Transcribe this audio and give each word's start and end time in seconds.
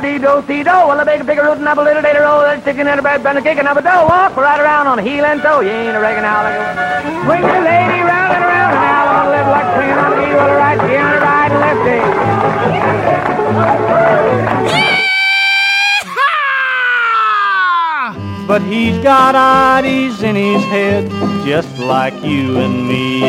dee 0.00 0.18
do 0.18 0.42
see 0.46 0.62
do. 0.62 0.70
Well, 0.70 0.98
a 0.98 1.04
big 1.04 1.24
bigger 1.26 1.44
root 1.44 1.58
and 1.58 1.68
apple 1.68 1.84
little 1.84 2.02
day 2.02 2.16
roll. 2.18 2.40
Oh, 2.40 2.42
that's 2.42 2.64
chicken 2.64 2.86
and 2.88 2.98
a 2.98 3.02
bread 3.02 3.24
and 3.24 3.38
a 3.38 3.42
cake 3.42 3.58
and 3.58 3.68
up 3.68 3.76
a 3.76 3.82
dough. 3.82 4.06
Walk 4.08 4.36
right 4.36 4.60
around 4.60 4.86
on 4.86 4.98
heel 4.98 5.24
and 5.24 5.42
toe. 5.42 5.60
You 5.60 5.70
ain't 5.70 5.96
a 5.96 6.00
reckon 6.00 6.24
how 6.24 6.42
like 6.42 6.56
Swing 7.24 7.42
your 7.42 7.60
lady 7.60 8.00
round 8.00 8.32
and 8.32 8.44
around 8.44 8.72
and 8.72 8.80
now 8.80 9.04
on 9.20 9.26
live 9.28 9.46
like 9.46 9.68
swinging 9.74 9.98
on 9.98 10.10
the 10.10 10.26
heel 10.26 10.40
or 10.40 10.56
right, 10.56 10.80
she 10.80 10.96
on 10.96 11.10
the 11.12 11.20
right 11.20 11.52
and 11.52 11.60
lefty. 11.60 12.00
But 18.46 18.62
he's 18.62 18.98
got 18.98 19.34
ideas 19.36 20.22
in 20.22 20.34
his 20.34 20.64
head 20.64 21.10
just 21.46 21.78
like 21.78 22.14
you 22.24 22.58
and 22.58 22.88
me. 22.88 23.20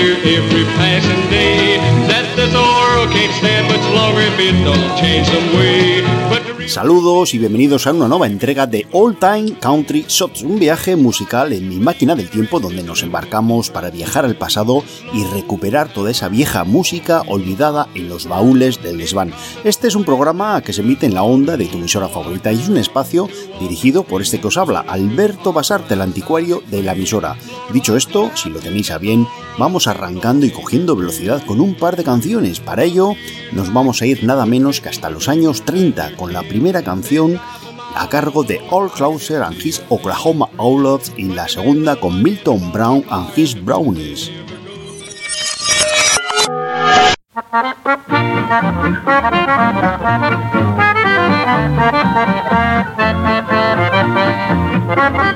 Every 0.00 0.64
passing 0.76 1.30
day. 1.30 1.78
That 2.08 2.26
this 2.36 2.54
oro 2.54 3.10
can't 3.12 3.32
stand 3.34 3.68
much 3.68 3.86
longer 3.94 4.20
if 4.20 4.38
it 4.38 4.56
don't 4.64 4.98
change 4.98 5.26
some 5.28 5.48
way. 5.56 6.55
Saludos 6.66 7.32
y 7.32 7.38
bienvenidos 7.38 7.86
a 7.86 7.92
una 7.92 8.08
nueva 8.08 8.26
entrega 8.26 8.66
de 8.66 8.88
All 8.90 9.16
Time 9.16 9.52
Country 9.60 10.04
Shots, 10.08 10.42
un 10.42 10.58
viaje 10.58 10.96
musical 10.96 11.52
en 11.52 11.68
mi 11.68 11.76
máquina 11.76 12.16
del 12.16 12.28
tiempo 12.28 12.58
donde 12.58 12.82
nos 12.82 13.04
embarcamos 13.04 13.70
para 13.70 13.90
viajar 13.90 14.24
al 14.24 14.36
pasado 14.36 14.82
y 15.14 15.24
recuperar 15.26 15.92
toda 15.92 16.10
esa 16.10 16.28
vieja 16.28 16.64
música 16.64 17.22
olvidada 17.28 17.88
en 17.94 18.08
los 18.08 18.26
baúles 18.26 18.82
del 18.82 18.98
desván. 18.98 19.32
Este 19.62 19.86
es 19.86 19.94
un 19.94 20.04
programa 20.04 20.60
que 20.60 20.72
se 20.72 20.80
emite 20.80 21.06
en 21.06 21.14
la 21.14 21.22
onda 21.22 21.56
de 21.56 21.66
tu 21.66 21.78
emisora 21.78 22.08
favorita 22.08 22.52
y 22.52 22.60
es 22.60 22.68
un 22.68 22.78
espacio 22.78 23.28
dirigido 23.60 24.02
por 24.02 24.20
este 24.20 24.40
que 24.40 24.48
os 24.48 24.56
habla, 24.56 24.80
Alberto 24.80 25.52
Basarte, 25.52 25.94
el 25.94 26.02
anticuario 26.02 26.64
de 26.68 26.82
la 26.82 26.92
emisora. 26.92 27.36
Dicho 27.72 27.96
esto, 27.96 28.32
si 28.34 28.50
lo 28.50 28.58
tenéis 28.58 28.90
a 28.90 28.98
bien, 28.98 29.26
vamos 29.56 29.86
arrancando 29.86 30.46
y 30.46 30.50
cogiendo 30.50 30.96
velocidad 30.96 31.44
con 31.46 31.60
un 31.60 31.74
par 31.74 31.96
de 31.96 32.04
canciones. 32.04 32.58
Para 32.58 32.82
ello, 32.82 33.12
nos 33.52 33.72
vamos 33.72 34.02
a 34.02 34.06
ir 34.06 34.24
nada 34.24 34.46
menos 34.46 34.80
que 34.80 34.88
hasta 34.88 35.10
los 35.10 35.28
años 35.28 35.62
30 35.64 36.16
con 36.16 36.32
la 36.32 36.42
primera 36.42 36.55
primera 36.56 36.82
canción 36.82 37.38
a 37.94 38.08
cargo 38.08 38.42
de 38.42 38.58
All 38.70 38.90
Closer 38.90 39.42
and 39.42 39.60
His 39.62 39.82
Oklahoma 39.90 40.48
Outlaws 40.56 41.12
y 41.14 41.24
la 41.24 41.46
segunda 41.48 41.96
con 41.96 42.22
Milton 42.22 42.72
Brown 42.72 43.04
and 43.10 43.28
His 43.36 43.62
Brownies. 43.62 44.30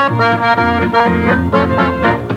Thank 0.00 0.94
you. 2.24 2.29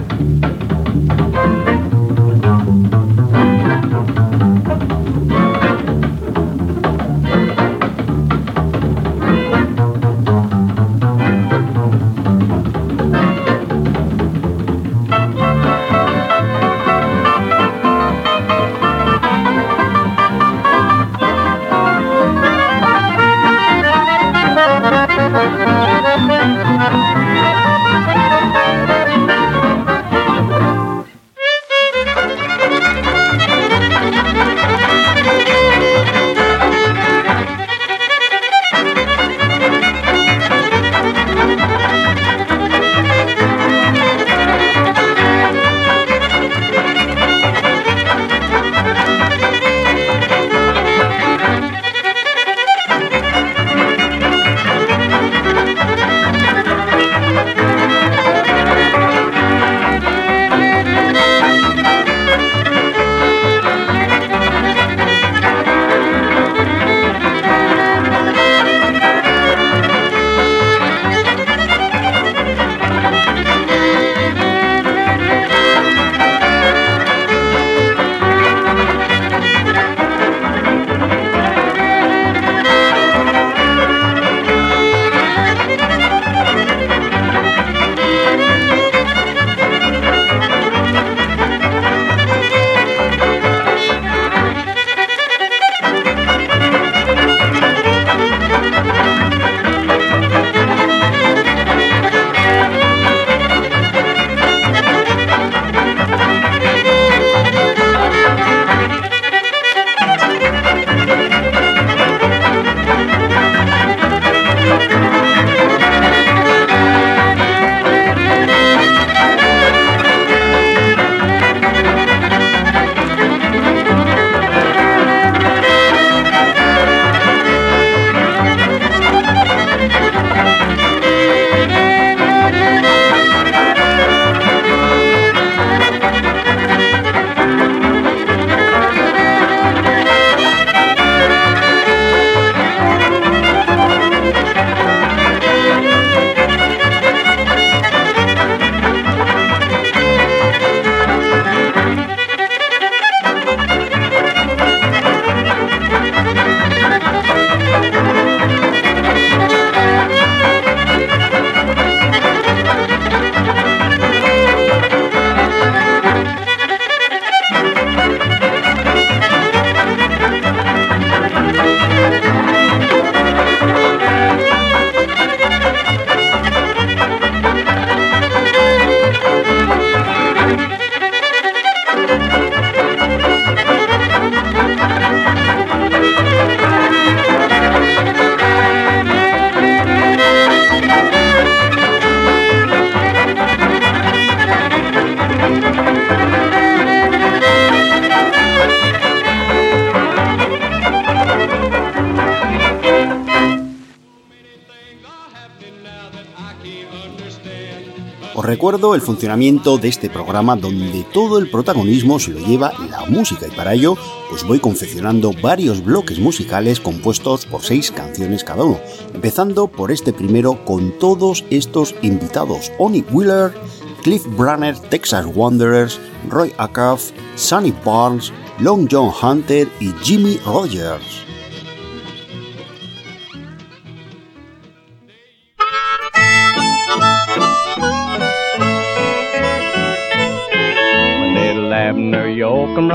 Funcionamiento 209.13 209.77
de 209.77 209.89
este 209.89 210.09
programa 210.09 210.55
donde 210.55 211.05
todo 211.13 211.37
el 211.37 211.47
protagonismo 211.47 212.17
se 212.19 212.31
lo 212.31 212.39
lleva 212.39 212.73
la 212.89 213.05
música. 213.07 213.45
Y 213.47 213.51
para 213.51 213.75
ello 213.75 213.95
pues 214.27 214.43
voy 214.43 214.57
confeccionando 214.57 215.33
varios 215.39 215.85
bloques 215.85 216.17
musicales 216.17 216.79
compuestos 216.79 217.45
por 217.45 217.61
seis 217.61 217.91
canciones 217.91 218.43
cada 218.43 218.63
uno, 218.63 218.79
empezando 219.13 219.67
por 219.67 219.91
este 219.91 220.13
primero 220.13 220.65
con 220.65 220.97
todos 220.97 221.45
estos 221.51 221.93
invitados, 222.01 222.71
Oni 222.79 223.03
Wheeler, 223.11 223.53
Cliff 224.01 224.25
Branner, 224.35 224.75
Texas 224.79 225.27
Wanderers, 225.35 225.99
Roy 226.27 226.51
Acuff, 226.57 227.11
Sonny 227.35 227.71
Barnes, 227.85 228.33
Long 228.57 228.87
John 228.89 229.11
Hunter 229.21 229.69
y 229.79 229.93
Jimmy 230.01 230.39
Rogers. 230.43 231.22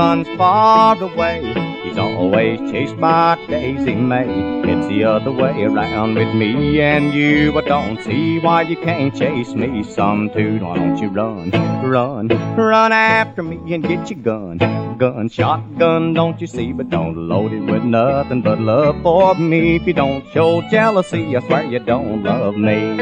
Runs 0.09 0.27
far 0.39 0.99
away. 1.03 1.53
He's 1.83 1.99
always 1.99 2.59
chased 2.71 2.97
by 2.99 3.37
Daisy 3.47 3.93
May. 3.93 4.27
It's 4.67 4.87
the 4.87 5.03
other 5.03 5.31
way 5.31 5.61
around 5.63 6.15
with 6.15 6.33
me 6.33 6.81
and 6.81 7.13
you. 7.13 7.55
I 7.55 7.61
don't 7.61 8.01
see 8.01 8.39
why 8.39 8.63
you 8.63 8.75
can't 8.75 9.15
chase 9.15 9.53
me 9.53 9.83
some 9.83 10.31
too. 10.31 10.57
Why 10.61 10.77
don't 10.77 10.97
you 10.97 11.09
run, 11.09 11.51
run, 11.83 12.27
run 12.57 12.91
after 12.91 13.43
me 13.43 13.57
and 13.75 13.83
get 13.83 14.09
your 14.09 14.19
gun? 14.19 14.57
Gun, 14.97 15.29
shotgun, 15.29 16.15
don't 16.15 16.41
you 16.41 16.47
see? 16.47 16.73
But 16.73 16.89
don't 16.89 17.15
load 17.15 17.53
it 17.53 17.71
with 17.71 17.83
nothing 17.83 18.41
but 18.41 18.59
love 18.59 19.03
for 19.03 19.35
me. 19.35 19.75
If 19.75 19.85
you 19.85 19.93
don't 19.93 20.25
show 20.33 20.67
jealousy, 20.71 21.37
I 21.37 21.39
swear 21.41 21.65
you 21.65 21.77
don't 21.77 22.23
love 22.23 22.55
me. 22.55 22.97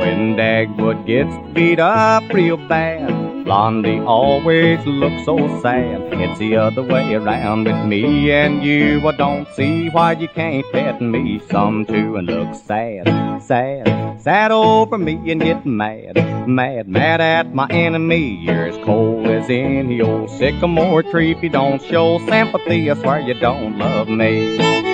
When 0.00 0.36
Dagwood 0.40 1.06
gets 1.06 1.36
beat 1.52 1.78
up 1.78 2.24
real 2.32 2.56
bad. 2.56 3.19
Blondie 3.50 3.98
always 3.98 4.78
looks 4.86 5.24
so 5.24 5.36
sad. 5.60 6.02
It's 6.12 6.38
the 6.38 6.54
other 6.54 6.84
way 6.84 7.14
around 7.14 7.64
with 7.64 7.84
me 7.84 8.30
and 8.30 8.62
you. 8.62 9.04
I 9.04 9.10
don't 9.16 9.48
see 9.54 9.88
why 9.88 10.12
you 10.12 10.28
can't 10.28 10.64
pet 10.70 11.02
me 11.02 11.40
some 11.50 11.84
too 11.84 12.14
and 12.14 12.28
look 12.28 12.54
sad, 12.54 13.08
sad, 13.42 14.22
sad 14.22 14.52
over 14.52 14.96
me 14.96 15.32
and 15.32 15.40
get 15.40 15.66
mad, 15.66 16.14
mad, 16.46 16.86
mad 16.86 17.20
at 17.20 17.52
my 17.52 17.66
enemy. 17.70 18.36
You're 18.36 18.68
as 18.68 18.84
cold 18.84 19.26
as 19.26 19.50
any 19.50 20.00
old 20.00 20.30
sycamore 20.30 21.02
tree. 21.02 21.32
If 21.32 21.42
you 21.42 21.48
don't 21.48 21.82
show 21.82 22.24
sympathy, 22.28 22.88
I 22.88 22.94
swear 22.94 23.18
you 23.18 23.34
don't 23.34 23.76
love 23.76 24.08
me. 24.08 24.89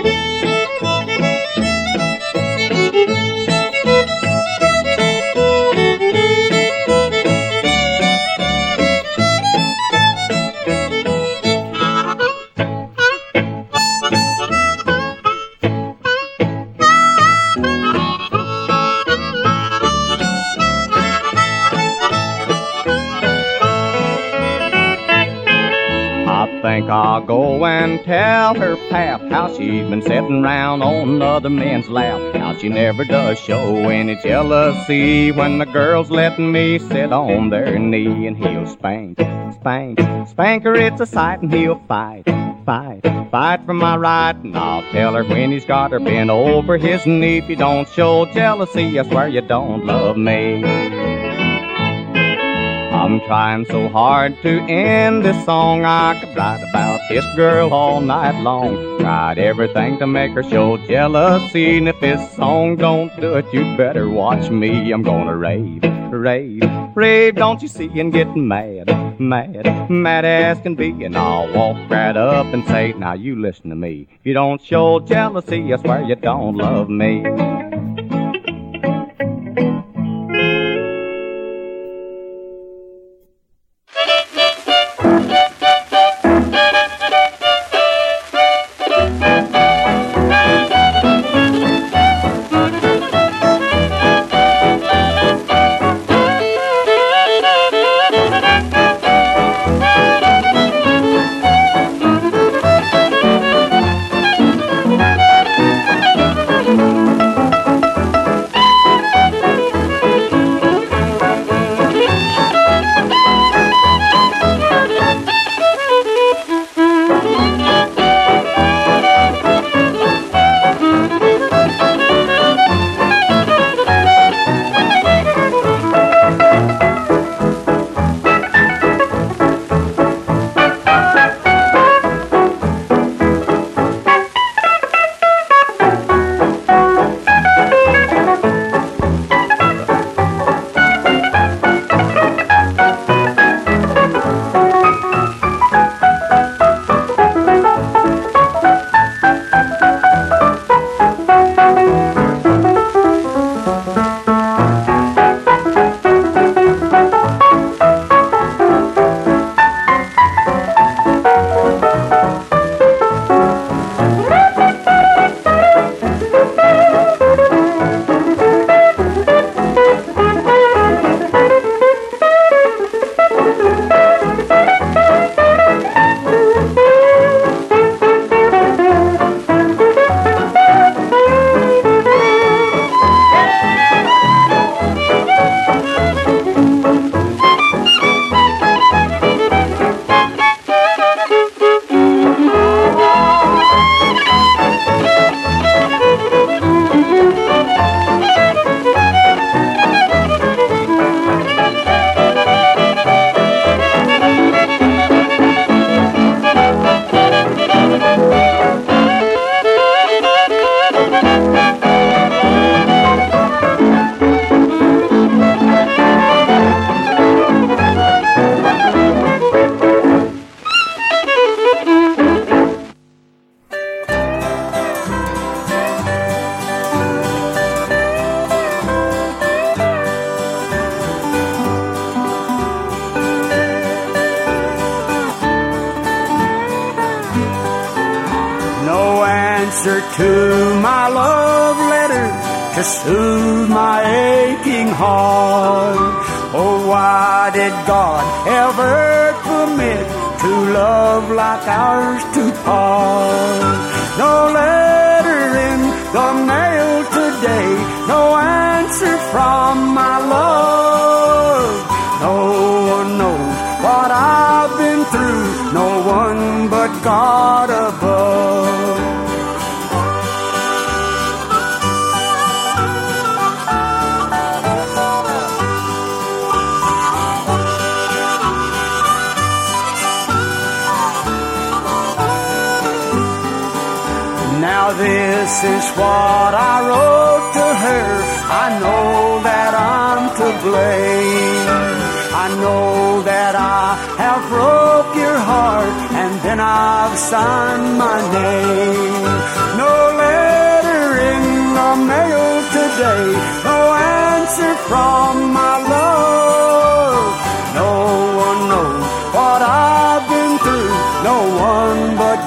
Tell 28.04 28.54
her 28.54 28.76
pap 28.88 29.20
how 29.30 29.48
she's 29.48 29.88
been 29.88 30.02
sitting 30.02 30.42
round 30.42 30.82
on 30.82 31.20
other 31.22 31.50
men's 31.50 31.88
lap. 31.88 32.34
How 32.34 32.56
she 32.56 32.68
never 32.68 33.04
does 33.04 33.38
show 33.38 33.88
any 33.88 34.16
jealousy 34.16 35.32
when 35.32 35.58
the 35.58 35.66
girl's 35.66 36.10
letting 36.10 36.52
me 36.52 36.78
sit 36.78 37.12
on 37.12 37.50
their 37.50 37.78
knee 37.78 38.26
and 38.26 38.36
he'll 38.36 38.66
spank, 38.66 39.18
spank, 39.54 40.00
spank 40.28 40.64
her. 40.64 40.74
It's 40.74 41.00
a 41.00 41.06
sight 41.06 41.42
and 41.42 41.52
he'll 41.52 41.80
fight, 41.88 42.24
fight, 42.64 43.00
fight 43.30 43.64
for 43.64 43.74
my 43.74 43.96
right. 43.96 44.36
And 44.36 44.56
I'll 44.56 44.82
tell 44.92 45.14
her 45.14 45.24
when 45.24 45.50
he's 45.52 45.64
got 45.64 45.92
her 45.92 46.00
bent 46.00 46.30
over 46.30 46.76
his 46.78 47.06
knee. 47.06 47.38
If 47.38 47.48
you 47.48 47.56
don't 47.56 47.88
show 47.88 48.26
jealousy, 48.32 48.98
I 48.98 49.08
swear 49.08 49.28
you 49.28 49.40
don't 49.40 49.86
love 49.86 50.16
me. 50.16 51.15
I'm 53.06 53.20
trying 53.20 53.64
so 53.66 53.88
hard 53.88 54.36
to 54.42 54.60
end 54.62 55.24
this 55.24 55.44
song. 55.44 55.84
I 55.84 56.18
could 56.18 56.36
write 56.36 56.60
about 56.68 57.00
this 57.08 57.24
girl 57.36 57.72
all 57.72 58.00
night 58.00 58.42
long. 58.42 58.98
Tried 58.98 59.38
everything 59.38 59.96
to 60.00 60.08
make 60.08 60.32
her 60.32 60.42
show 60.42 60.76
jealousy. 60.88 61.78
And 61.78 61.88
if 61.88 62.00
this 62.00 62.34
song 62.34 62.74
don't 62.74 63.14
do 63.20 63.34
it, 63.34 63.46
you 63.52 63.76
better 63.76 64.08
watch 64.08 64.50
me. 64.50 64.90
I'm 64.90 65.04
gonna 65.04 65.36
rave, 65.36 65.84
rave, 66.10 66.68
rave. 66.96 67.36
Don't 67.36 67.62
you 67.62 67.68
see? 67.68 67.88
And 68.00 68.12
get 68.12 68.36
mad, 68.36 68.88
mad, 69.20 69.88
mad 69.88 70.24
as 70.24 70.60
can 70.60 70.74
be. 70.74 71.04
And 71.04 71.16
I'll 71.16 71.46
walk 71.54 71.76
right 71.88 72.16
up 72.16 72.46
and 72.46 72.66
say, 72.66 72.92
Now 72.94 73.14
you 73.14 73.40
listen 73.40 73.70
to 73.70 73.76
me. 73.76 74.08
If 74.18 74.26
you 74.26 74.34
don't 74.34 74.60
show 74.60 74.98
jealousy, 74.98 75.72
I 75.72 75.76
swear 75.76 76.02
you 76.02 76.16
don't 76.16 76.56
love 76.56 76.90
me. 76.90 77.22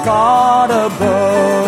God 0.06 0.72
above. 0.72 1.60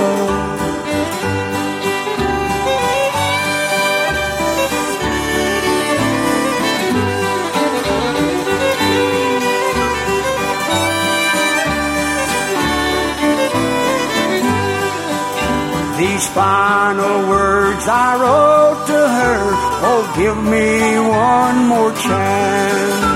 These 15.98 16.28
final 16.30 17.30
words 17.30 17.88
I 17.88 18.18
wrote 18.22 18.88
to 18.88 19.02
her, 19.18 19.42
oh 19.90 20.14
give 20.18 20.38
me 20.38 20.98
one 20.98 21.68
more 21.68 21.92
chance. 21.92 23.12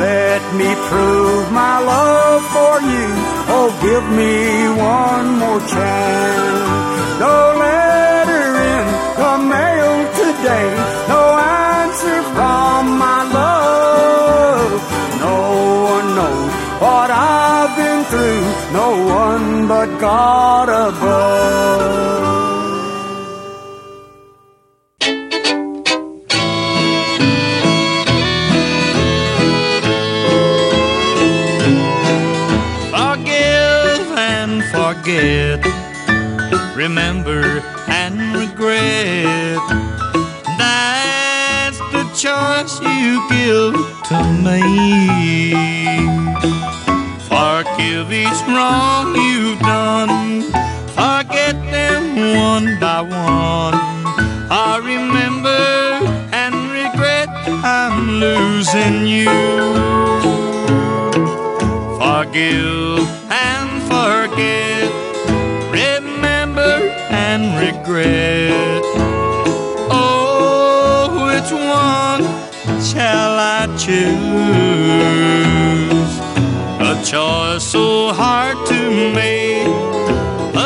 Let 0.00 0.42
me 0.54 0.74
prove 0.88 1.52
my 1.52 1.78
love 1.80 2.42
for 2.56 2.80
you, 2.80 3.08
oh 3.52 3.68
give 3.86 4.06
me 4.20 4.34
one 4.94 5.28
more 5.42 5.60
chance. 5.74 7.20
No 7.24 7.36
letter 7.64 8.44
in 8.74 8.86
the 9.20 9.34
mail 9.54 9.92
today, 10.22 10.68
no 11.12 11.22
answer 11.66 12.18
from 12.34 12.80
my 13.04 13.20
love. 13.38 14.72
No 15.26 15.36
one 15.94 16.08
knows 16.18 16.52
what 16.84 17.10
I've 17.10 17.72
been 17.80 18.00
through, 18.10 18.42
no 18.80 18.88
one 19.22 19.66
but 19.68 19.88
God 19.98 20.68
above. 20.68 22.19
Choice 42.20 42.78
you 42.82 43.26
give 43.30 43.72
to 44.04 44.20
me. 44.44 44.60
Forgive 47.32 48.12
each 48.12 48.40
wrong 48.46 49.14
you've 49.14 49.58
done. 49.60 50.42
Forget 50.98 51.56
them 51.72 52.04
one 52.36 52.78
by 52.78 53.00
one. 53.00 53.74
I 54.52 54.80
remember 54.84 55.62
and 56.42 56.54
regret 56.80 57.30
I'm 57.64 58.20
losing 58.20 59.06
you. 59.06 59.30
Forgive 62.02 63.08
and 63.30 63.70
forget. 63.94 64.92
Remember 65.72 66.72
and 67.08 67.42
regret. 67.58 68.39
Shall 72.92 73.38
I 73.38 73.66
choose? 73.84 74.10
A 76.90 76.94
choice 77.04 77.64
so 77.64 78.12
hard 78.12 78.56
to 78.66 78.80
make. 79.14 79.68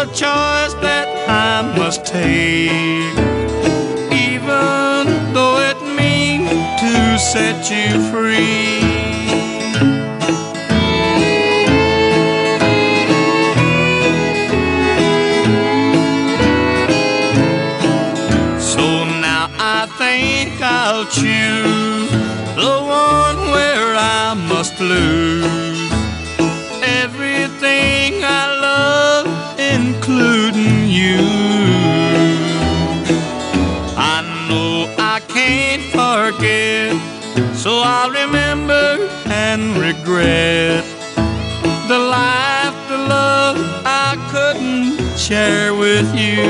A 0.00 0.06
choice 0.06 0.74
that 0.86 1.08
I 1.28 1.62
must 1.76 2.06
take. 2.06 2.70
Even 4.28 5.04
though 5.34 5.58
it 5.70 5.80
means 6.00 6.50
to 6.80 7.18
set 7.18 7.70
you 7.70 7.90
free. 8.10 8.73
Must 24.64 24.80
lose 24.80 25.92
everything 26.82 28.24
I 28.24 28.44
love, 28.68 29.26
including 29.58 30.88
you. 30.88 31.20
I 33.94 34.18
know 34.48 34.88
I 34.96 35.20
can't 35.28 35.84
forget, 36.00 36.96
so 37.54 37.82
I'll 37.84 38.10
remember 38.10 39.06
and 39.26 39.76
regret 39.76 40.82
the 41.86 41.98
life, 41.98 42.76
the 42.88 43.00
love 43.16 43.58
I 43.84 44.16
couldn't 44.32 45.18
share 45.18 45.74
with 45.74 46.08
you. 46.14 46.48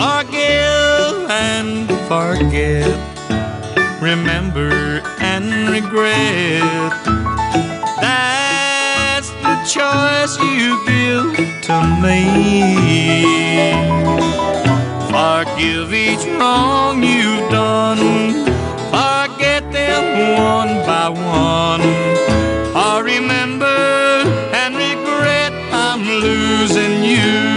Forgive 0.00 1.28
and 1.28 1.90
forget. 2.08 3.16
Remember 4.00 5.02
regret. 5.96 6.92
That's 8.00 9.30
the 9.30 9.56
choice 9.64 10.38
you 10.38 10.84
give 10.86 11.62
to 11.62 11.76
me. 12.02 12.22
Forgive 15.10 15.94
each 15.94 16.24
wrong 16.38 17.02
you've 17.02 17.50
done. 17.50 18.44
Forget 18.92 19.72
them 19.72 20.36
one 20.38 20.74
by 20.86 21.08
one. 21.08 21.82
Or 22.76 23.02
remember 23.02 23.66
and 24.52 24.76
regret 24.76 25.52
I'm 25.72 26.02
losing 26.02 27.04
you. 27.04 27.55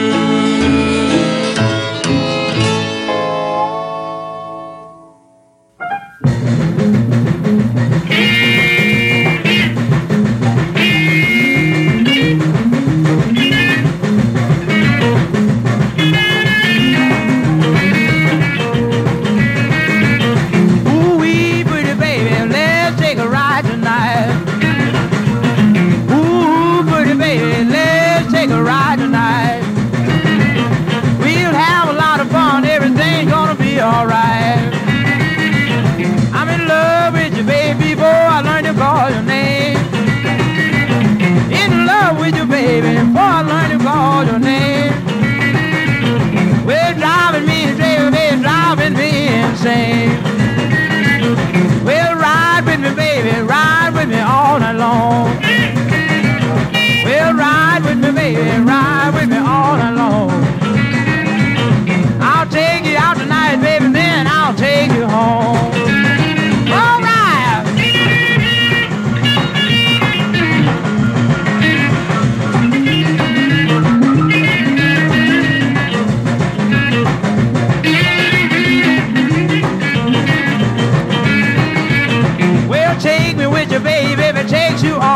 sing. 49.59 50.09
Well, 51.83 52.15
ride 52.15 52.63
with 52.65 52.79
me, 52.79 52.95
baby, 52.95 53.41
ride 53.41 53.91
with 53.93 54.07
me 54.07 54.19
all 54.19 54.57
night 54.59 54.77
long. 54.77 55.35
Well, 57.03 57.33
ride 57.33 57.81
with 57.83 57.97
me, 57.97 58.11
baby. 58.11 58.68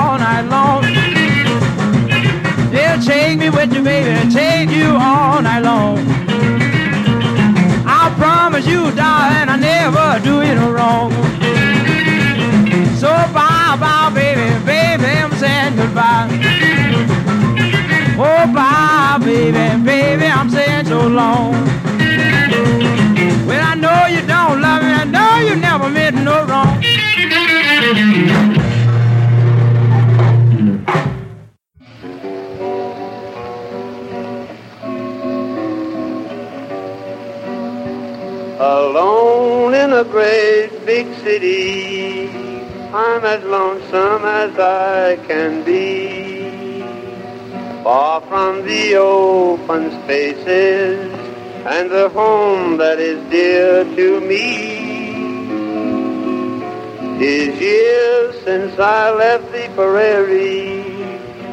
all 0.03 0.17
night 0.17 0.45
long. 0.55 0.83
Yeah, 2.75 2.99
take 2.99 3.37
me 3.39 3.49
with 3.49 3.73
you, 3.73 3.81
baby, 3.83 4.13
take 4.31 4.69
you 4.69 4.89
all 5.07 5.41
night 5.41 5.63
long. 5.69 5.97
I 7.99 8.13
promise 8.17 8.65
you, 8.67 8.81
darling, 9.01 9.47
I 9.55 9.57
never 9.71 10.07
do 10.27 10.35
you 10.47 10.55
wrong. 10.75 11.11
So 13.01 13.11
bye, 13.37 13.77
bye, 13.83 14.11
baby, 14.13 14.47
baby, 14.65 15.11
I'm 15.23 15.33
saying 15.41 15.75
goodbye. 15.79 16.29
Oh, 18.27 18.43
bye, 18.57 19.17
baby, 19.23 19.65
baby, 19.83 20.25
I'm 20.25 20.49
saying 20.49 20.85
so 20.85 20.99
long. 21.07 21.51
Well, 23.47 23.63
I 23.71 23.75
know 23.83 23.99
you 24.13 24.21
don't 24.33 24.61
love 24.65 24.81
me, 24.83 24.91
I 25.03 25.05
know 25.15 25.31
you 25.47 25.55
never 25.55 25.89
meant 25.89 26.17
no 26.29 26.45
wrong. 26.49 26.81
Great 40.23 40.85
big 40.85 41.07
city, 41.17 42.29
I'm 42.93 43.25
as 43.25 43.43
lonesome 43.43 44.23
as 44.23 44.57
I 44.57 45.17
can 45.27 45.65
be. 45.65 46.79
Far 47.83 48.21
from 48.29 48.65
the 48.65 48.95
open 48.95 49.91
spaces 50.03 51.11
and 51.65 51.91
the 51.91 52.07
home 52.07 52.77
that 52.77 52.99
is 52.99 53.19
dear 53.29 53.83
to 53.97 54.21
me. 54.21 54.45
It 57.17 57.21
is 57.21 57.59
years 57.59 58.43
since 58.45 58.79
I 58.79 59.11
left 59.11 59.51
the 59.51 59.67
prairie 59.75 60.83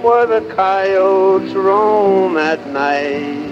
where 0.04 0.28
the 0.28 0.42
coyotes 0.54 1.54
roam 1.54 2.36
at 2.36 2.64
night 2.68 3.50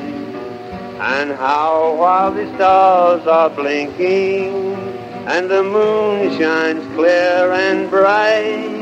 and 1.13 1.33
how 1.33 1.97
while 1.97 2.33
the 2.33 2.47
stars 2.55 3.27
are 3.27 3.51
blinking 3.51 4.88
and 5.31 5.51
the 5.51 5.63
moon 5.63 6.39
shines 6.39 6.83
clear 6.95 7.53
and 7.53 7.91
bright, 7.91 8.79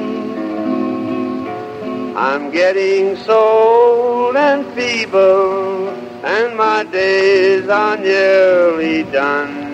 I'm 2.17 2.53
getting 2.53 3.17
old 3.29 4.37
and 4.37 4.65
feeble 4.75 5.89
and 6.25 6.57
my 6.57 6.85
days 6.85 7.69
are 7.69 7.97
nearly 7.97 9.03
done. 9.11 9.67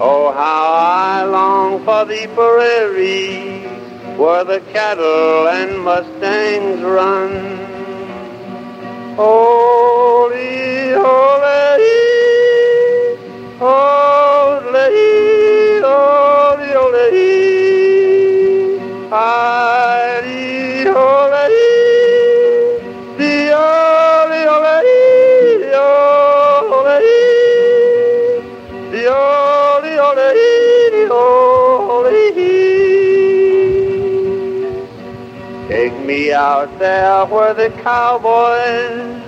Oh, 0.00 0.32
how 0.32 0.72
I 0.74 1.24
long 1.24 1.84
for 1.84 2.04
the 2.04 2.26
prairie 2.34 3.62
where 4.16 4.44
the 4.44 4.60
cattle 4.72 5.48
and 5.48 5.80
mustangs 5.80 6.82
run. 6.82 7.32
Holy, 9.14 10.92
holy, 10.92 11.86
holy, 13.58 13.95
me 36.06 36.32
out 36.32 36.78
there 36.78 37.26
where 37.26 37.52
the 37.52 37.68
cowboys 37.82 39.22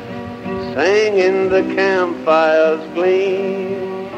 sing 0.74 1.18
in 1.18 1.48
the 1.48 1.62
campfires 1.74 2.80
gleam. 2.94 4.08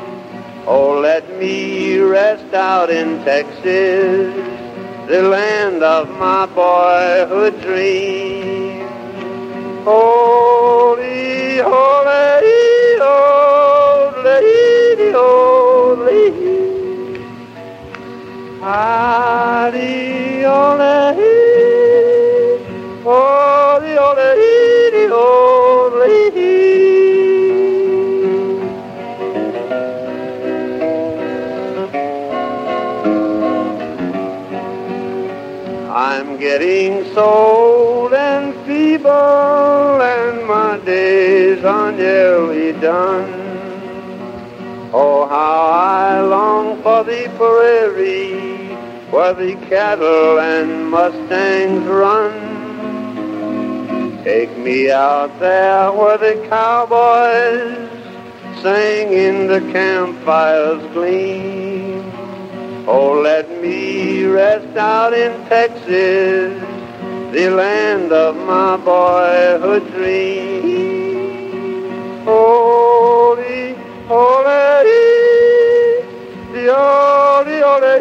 Oh, 0.67 1.01
let 1.01 1.39
me 1.39 1.99
rest 2.01 2.53
out 2.53 2.91
in 2.91 3.25
Texas, 3.25 4.35
the 5.09 5.23
land 5.23 5.83
of 5.83 6.11
my 6.19 6.45
boyhood 6.45 7.59
dream. 7.63 8.87
Holy, 9.85 11.59
holy, 11.61 12.99
holy, 13.01 13.71
holy, 15.13 15.13
holy. 15.13 16.51
Holy, 24.13 25.07
holy. 25.07 26.41
I'm 35.89 36.39
getting 36.39 37.05
so 37.15 37.25
old 37.25 38.13
and 38.13 38.53
feeble, 38.67 39.09
and 39.09 40.45
my 40.45 40.81
days 40.85 41.63
are 41.65 41.93
nearly 41.93 42.73
done. 42.81 43.31
Oh, 44.93 45.29
how 45.29 45.67
I 45.71 46.21
long 46.21 46.83
for 46.83 47.05
the 47.05 47.31
prairie 47.37 48.75
where 49.13 49.35
the 49.35 49.55
cattle 49.69 50.41
and 50.41 50.91
mustangs 50.91 51.87
run. 51.87 52.60
Take 54.25 54.55
me 54.59 54.91
out 54.91 55.41
there 55.41 55.91
where 55.93 56.19
the 56.19 56.47
cowboys 56.51 57.89
sing 58.61 59.15
in 59.15 59.47
the 59.47 59.61
campfires 59.73 60.83
gleam. 60.93 62.13
Oh, 62.87 63.19
let 63.25 63.49
me 63.63 64.25
rest 64.25 64.77
out 64.77 65.15
in 65.15 65.33
Texas, 65.47 66.61
the 67.33 67.49
land 67.49 68.13
of 68.13 68.37
my 68.37 68.77
boyhood 68.77 69.91
dream. 69.93 70.65
Holy, 72.27 73.73
holy, 74.07 74.83
the 76.53 76.75
holy, 76.77 77.61
holy, 77.61 77.99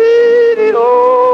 the 0.56 0.74
holy. 0.76 1.29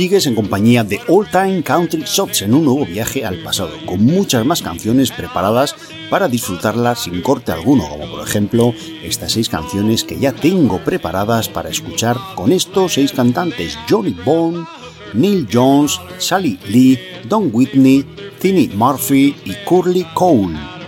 Sigues 0.00 0.26
en 0.26 0.34
compañía 0.34 0.82
de 0.82 0.98
All 1.08 1.30
Time 1.30 1.62
Country 1.62 2.04
Shots 2.06 2.40
en 2.40 2.54
un 2.54 2.64
nuevo 2.64 2.86
viaje 2.86 3.26
al 3.26 3.42
pasado, 3.42 3.72
con 3.84 4.02
muchas 4.02 4.46
más 4.46 4.62
canciones 4.62 5.10
preparadas 5.10 5.76
para 6.08 6.26
disfrutarlas 6.26 7.00
sin 7.00 7.20
corte 7.20 7.52
alguno, 7.52 7.86
como 7.86 8.10
por 8.10 8.26
ejemplo 8.26 8.72
estas 9.02 9.32
seis 9.32 9.50
canciones 9.50 10.02
que 10.02 10.18
ya 10.18 10.32
tengo 10.32 10.78
preparadas 10.78 11.50
para 11.50 11.68
escuchar 11.68 12.16
con 12.34 12.50
estos 12.50 12.94
seis 12.94 13.12
cantantes: 13.12 13.76
Johnny 13.90 14.16
Bone, 14.24 14.64
Neil 15.12 15.46
Jones, 15.52 16.00
Sally 16.16 16.58
Lee, 16.66 16.98
Don 17.28 17.50
Whitney, 17.52 18.06
Tinny 18.40 18.68
Murphy 18.68 19.36
y 19.44 19.52
Curly 19.68 20.06
Cole. 20.14 20.79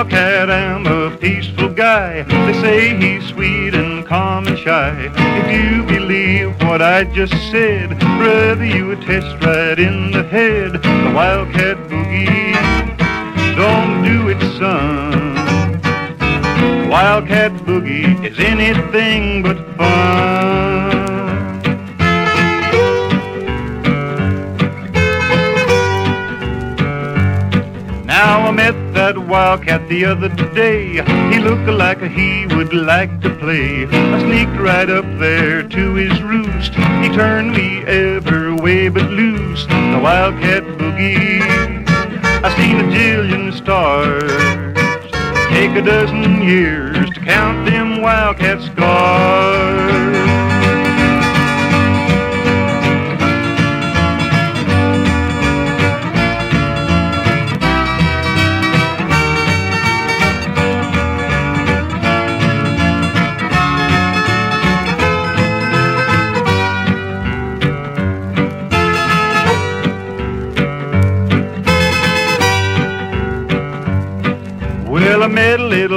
Wildcat 0.00 0.48
am 0.48 0.86
a 0.86 1.14
peaceful 1.18 1.68
guy. 1.68 2.22
They 2.22 2.54
say 2.62 2.96
he's 2.96 3.28
sweet 3.28 3.74
and 3.74 4.06
calm 4.06 4.46
and 4.46 4.58
shy. 4.58 5.10
If 5.12 5.46
you 5.52 5.82
believe 5.82 6.58
what 6.62 6.80
I 6.80 7.04
just 7.04 7.34
said, 7.50 7.98
brother, 7.98 8.64
you 8.64 8.86
would 8.86 9.02
test 9.02 9.44
right 9.44 9.78
in 9.78 10.10
the 10.10 10.22
head. 10.22 10.72
The 10.72 11.12
wildcat 11.14 11.76
boogie, 11.90 12.54
don't 13.56 14.02
do 14.02 14.28
it, 14.30 14.40
son. 14.56 15.38
Wildcat 16.88 17.52
boogie 17.66 18.24
is 18.24 18.38
anything 18.38 19.42
but 19.42 19.58
fun. 19.76 21.00
Now 28.06 28.46
I 28.46 28.50
met 28.50 28.89
that 29.00 29.16
wildcat 29.16 29.88
the 29.88 30.04
other 30.04 30.28
day. 30.52 31.00
He 31.32 31.38
looked 31.38 31.70
like 31.84 32.02
he 32.02 32.46
would 32.54 32.74
like 32.74 33.22
to 33.22 33.30
play. 33.36 33.86
I 33.86 34.18
sneaked 34.26 34.60
right 34.60 34.90
up 34.90 35.06
there 35.18 35.62
to 35.62 35.94
his 35.94 36.22
roost. 36.22 36.74
He 37.02 37.08
turned 37.08 37.52
me 37.52 37.78
every 37.84 38.52
way 38.52 38.90
but 38.90 39.08
loose. 39.10 39.64
The 39.64 40.00
wildcat 40.02 40.64
boogie. 40.78 41.40
I 42.44 42.48
seen 42.58 42.76
a 42.84 42.88
jillion 42.94 43.54
stars. 43.56 44.30
Take 45.54 45.74
a 45.82 45.82
dozen 45.82 46.42
years 46.42 47.08
to 47.14 47.20
count 47.20 47.70
them 47.70 48.02
wildcat 48.02 48.60
scars. 48.60 49.89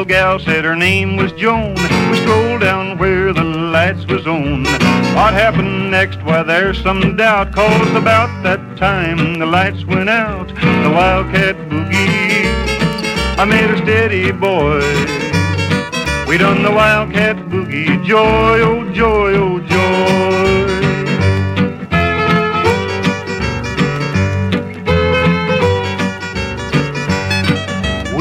Gal 0.05 0.39
said 0.39 0.65
her 0.65 0.75
name 0.75 1.15
was 1.15 1.31
Joan. 1.33 1.75
We 1.75 2.17
strolled 2.21 2.61
down 2.61 2.97
where 2.97 3.31
the 3.31 3.43
lights 3.43 4.05
was 4.05 4.25
on. 4.27 4.63
What 5.15 5.33
happened 5.33 5.91
next? 5.91 6.21
Why, 6.23 6.43
there's 6.43 6.81
some 6.81 7.15
doubt, 7.15 7.53
cause 7.53 7.95
about 7.95 8.43
that 8.43 8.77
time 8.77 9.39
the 9.39 9.45
lights 9.45 9.85
went 9.85 10.09
out. 10.09 10.47
The 10.47 10.91
Wildcat 10.93 11.55
Boogie, 11.69 12.45
I 13.37 13.45
made 13.45 13.69
her 13.69 13.77
steady 13.77 14.31
boy. 14.31 14.81
We 16.27 16.37
done 16.37 16.63
the 16.63 16.71
Wildcat 16.71 17.37
Boogie, 17.49 18.03
joy, 18.05 18.59
oh 18.61 18.91
joy, 18.93 19.33
oh 19.35 19.59
joy. 19.59 20.42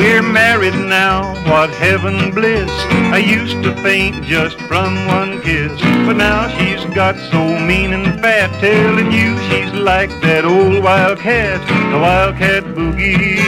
We're 0.03 0.21
married 0.21 0.75
now, 0.75 1.33
what 1.49 1.71
heaven 1.71 2.35
bliss. 2.35 2.69
I 3.15 3.19
used 3.19 3.63
to 3.63 3.73
faint 3.85 4.25
just 4.25 4.59
from 4.63 5.07
one 5.07 5.41
kiss, 5.43 5.81
but 5.81 6.17
now 6.17 6.49
she's 6.59 6.85
got 6.93 7.15
so 7.31 7.41
mean 7.61 7.93
and 7.93 8.21
fat. 8.21 8.51
Telling 8.61 9.13
you 9.13 9.39
she's 9.49 9.73
like 9.75 10.11
that 10.23 10.45
old 10.45 10.83
wildcat, 10.83 11.61
the 11.93 12.01
wildcat 12.01 12.65
boogie. 12.65 13.39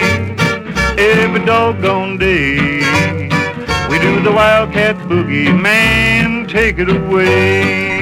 Every 0.97 1.45
doggone 1.45 2.19
day, 2.19 2.79
we 3.91 3.99
do 3.99 4.23
the 4.23 4.31
wildcat 4.31 4.95
boogie. 5.09 5.61
Man, 5.61 6.47
take 6.47 6.79
it 6.79 6.89
away. 6.89 7.94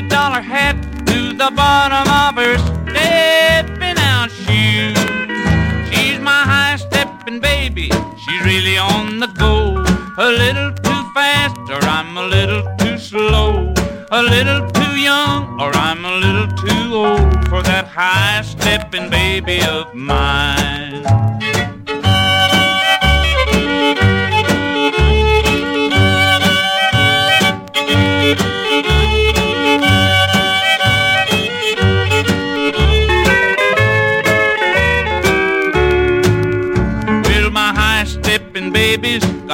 Dollar 0.00 0.40
hat 0.40 0.76
to 1.06 1.32
the 1.32 1.50
bottom 1.50 2.06
of 2.22 2.34
her 2.36 2.56
stepping 2.58 3.98
out 3.98 4.30
shoes. 4.30 4.98
She's 5.88 6.20
my 6.20 6.42
high 6.52 6.76
stepping 6.76 7.40
baby, 7.40 7.90
she's 8.22 8.42
really 8.44 8.76
on 8.78 9.18
the 9.18 9.28
go. 9.28 9.82
A 10.18 10.28
little 10.42 10.72
too 10.72 11.02
fast, 11.14 11.58
or 11.70 11.82
I'm 11.82 12.16
a 12.16 12.26
little 12.26 12.62
too 12.78 12.98
slow. 12.98 13.72
A 14.10 14.22
little 14.22 14.70
too 14.70 14.96
young, 14.96 15.60
or 15.60 15.70
I'm 15.74 16.04
a 16.04 16.16
little 16.24 16.48
too 16.48 16.94
old 16.94 17.48
for 17.48 17.62
that 17.62 17.86
high 17.86 18.42
stepping 18.42 19.10
baby 19.10 19.60
of 19.62 19.94
mine. 19.94 20.67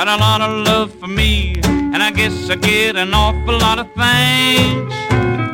Got 0.05 0.19
a 0.19 0.21
lot 0.21 0.41
of 0.43 0.67
love 0.67 0.95
for 1.01 1.07
me, 1.07 1.55
and 1.65 2.03
I 2.03 2.11
guess 2.11 2.51
I 2.51 2.57
get 2.57 2.95
an 2.95 3.15
awful 3.15 3.59
lot 3.59 3.79
of 3.79 3.91
thanks. 3.93 4.95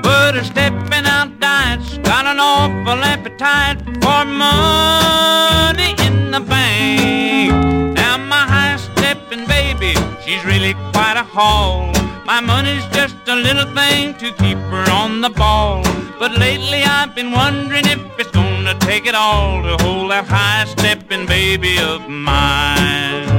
But 0.03 0.35
her 0.35 0.43
stepping 0.43 1.07
out 1.07 1.39
diet's 1.39 1.99
got 1.99 2.27
an 2.27 2.41
awful 2.41 2.99
appetite 3.15 3.79
for 4.03 4.25
money 4.25 5.95
in 6.07 6.33
the 6.33 6.41
bank. 6.41 7.95
Now 7.95 8.17
my 8.19 8.45
high 8.55 8.77
stepping 8.77 9.47
baby, 9.47 9.95
she's 10.25 10.45
really 10.45 10.75
quite 10.93 11.17
a 11.17 11.23
haul. 11.23 11.93
My 12.25 12.41
money's 12.41 12.87
just 12.87 13.17
a 13.29 13.37
little 13.37 13.73
thing 13.73 14.15
to 14.15 14.33
keep 14.43 14.59
her 14.75 14.91
on 14.91 15.21
the 15.21 15.31
ball. 15.31 15.85
But 16.19 16.33
lately 16.39 16.83
I've 16.83 17.15
been 17.15 17.31
wondering 17.31 17.87
if 17.87 18.01
it's 18.19 18.33
gonna 18.33 18.77
take 18.81 19.07
it 19.07 19.15
all 19.15 19.63
to 19.63 19.77
hold 19.85 20.11
that 20.11 20.27
high 20.27 20.65
stepping 20.65 21.27
baby 21.27 21.79
of 21.79 22.09
mine. 22.09 23.31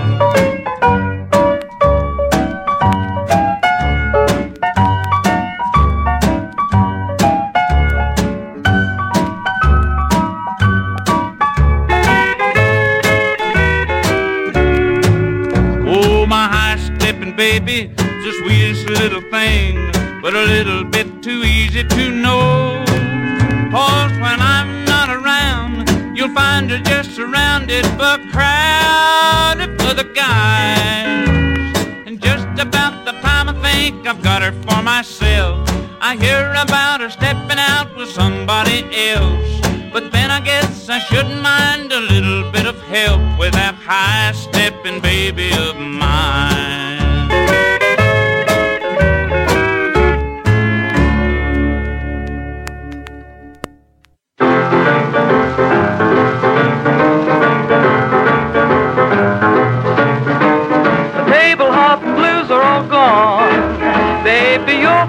Baby, 17.49 17.87
the 17.97 18.31
sweetest 18.39 18.87
little 18.87 19.23
thing, 19.31 19.73
but 20.21 20.35
a 20.35 20.43
little 20.55 20.83
bit 20.83 21.23
too 21.23 21.41
easy 21.43 21.83
to 21.83 22.11
know. 22.11 22.85
Cause 23.71 24.13
when 24.25 24.39
I'm 24.55 24.85
not 24.85 25.09
around, 25.09 25.89
you'll 26.15 26.35
find 26.35 26.69
her 26.69 26.77
just 26.77 27.15
surrounded 27.15 27.83
but 27.97 28.19
crowded 28.29 29.71
for 29.81 29.95
the 29.95 30.07
guys. 30.13 31.73
And 32.05 32.21
just 32.21 32.47
about 32.67 33.05
the 33.07 33.13
time 33.25 33.49
I 33.49 33.55
think 33.65 34.05
I've 34.05 34.21
got 34.21 34.43
her 34.43 34.53
for 34.65 34.83
myself, 34.83 35.67
I 35.99 36.17
hear 36.17 36.53
about 36.65 37.01
her 37.01 37.09
stepping 37.09 37.57
out 37.57 37.89
with 37.97 38.09
somebody 38.09 38.79
else. 39.13 39.49
But 39.91 40.11
then 40.11 40.29
I 40.29 40.41
guess 40.41 40.89
I 40.89 40.99
shouldn't 40.99 41.41
mind 41.41 41.91
a 41.91 42.01
little 42.01 42.51
bit 42.51 42.67
of 42.67 42.79
help 42.83 43.21
with 43.39 43.53
that 43.53 43.73
high 43.73 44.31
stepping 44.33 45.01
baby 45.01 45.49
of 45.53 45.75
mine. 45.75 45.90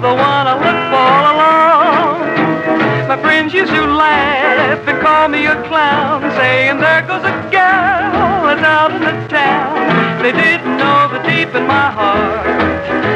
The 0.01 0.09
one 0.09 0.47
I 0.47 0.55
look 0.57 0.79
for 0.89 1.05
all 1.15 1.25
along. 1.35 3.07
My 3.07 3.17
friends 3.21 3.53
used 3.53 3.71
to 3.71 3.85
laugh 3.85 4.87
and 4.87 4.99
call 5.01 5.27
me 5.27 5.45
a 5.45 5.61
clown, 5.67 6.21
saying 6.31 6.79
there 6.79 7.01
goes 7.03 7.23
a 7.23 7.33
gal 7.51 8.43
that's 8.47 8.63
out 8.63 8.91
in 8.91 9.01
the 9.01 9.27
town. 9.27 10.21
They 10.23 10.31
didn't 10.31 10.77
know 10.77 11.11
that 11.11 11.23
deep 11.27 11.53
in 11.53 11.67
my 11.67 11.91
heart 11.91 12.73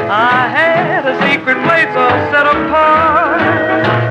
I 0.09 0.47
had 0.47 1.05
a 1.05 1.15
secret 1.27 1.59
place 1.67 1.91
all 1.95 2.19
set 2.31 2.47
apart. 2.47 3.41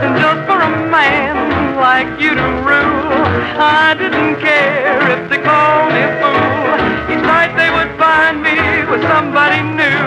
And 0.04 0.16
just 0.20 0.44
for 0.44 0.60
a 0.60 0.72
man 0.90 1.76
like 1.76 2.20
you 2.20 2.34
to 2.34 2.48
rule, 2.66 3.16
I 3.56 3.94
didn't 3.96 4.36
care 4.40 5.00
if 5.16 5.30
they 5.30 5.40
called 5.40 5.92
me 5.92 6.02
a 6.04 6.12
fool. 6.20 6.76
Each 7.12 7.24
night 7.24 7.56
they 7.56 7.70
would 7.70 7.96
find 7.96 8.42
me 8.42 8.56
with 8.90 9.02
somebody 9.08 9.62
new. 9.64 10.04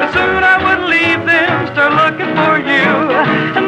But 0.00 0.12
soon 0.12 0.40
I 0.44 0.56
would 0.64 0.88
leave 0.88 1.07
And 3.18 3.67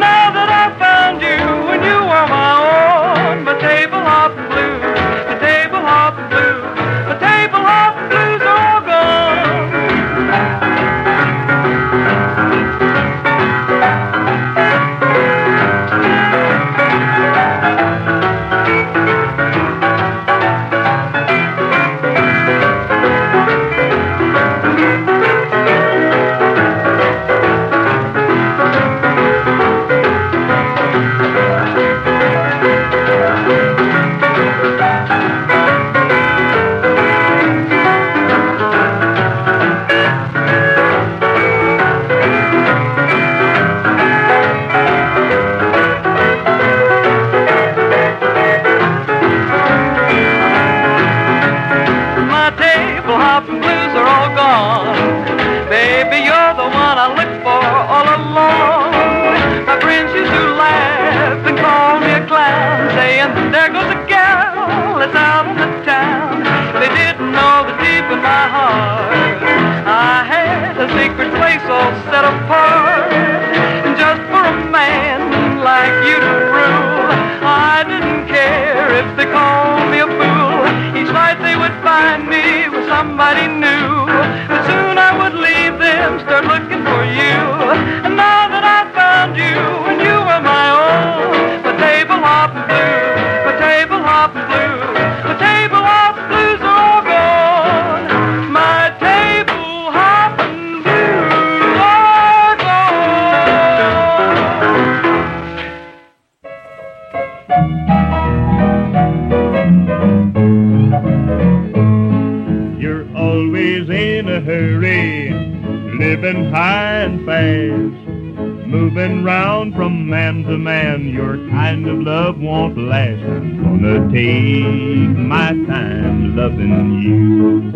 take 124.12 125.16
my 125.16 125.51
time 125.68 126.37
loving 126.37 127.01
you. 127.01 127.73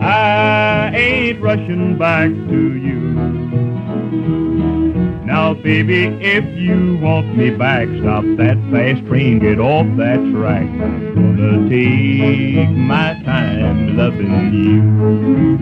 I 0.00 0.90
ain't 0.94 1.40
rushing 1.40 1.96
back 1.96 2.30
to 2.30 2.74
you. 2.76 3.00
Now, 5.24 5.54
baby, 5.54 6.06
if 6.20 6.44
you 6.56 6.98
want 7.00 7.36
me 7.36 7.50
back, 7.50 7.88
stop 8.00 8.24
that 8.38 8.56
fast 8.70 9.06
train, 9.06 9.38
get 9.38 9.60
off 9.60 9.86
that 9.96 10.18
track. 10.32 10.66
Gonna 11.14 11.68
take 11.68 12.70
my 12.70 13.20
time 13.24 13.96
loving 13.96 14.52
you. 14.54 15.55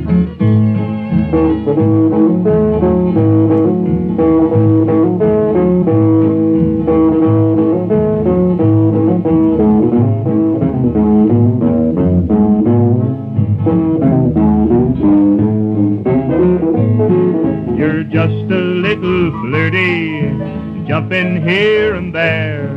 Jumping 20.94 21.42
here 21.42 21.96
and 21.96 22.14
there, 22.14 22.68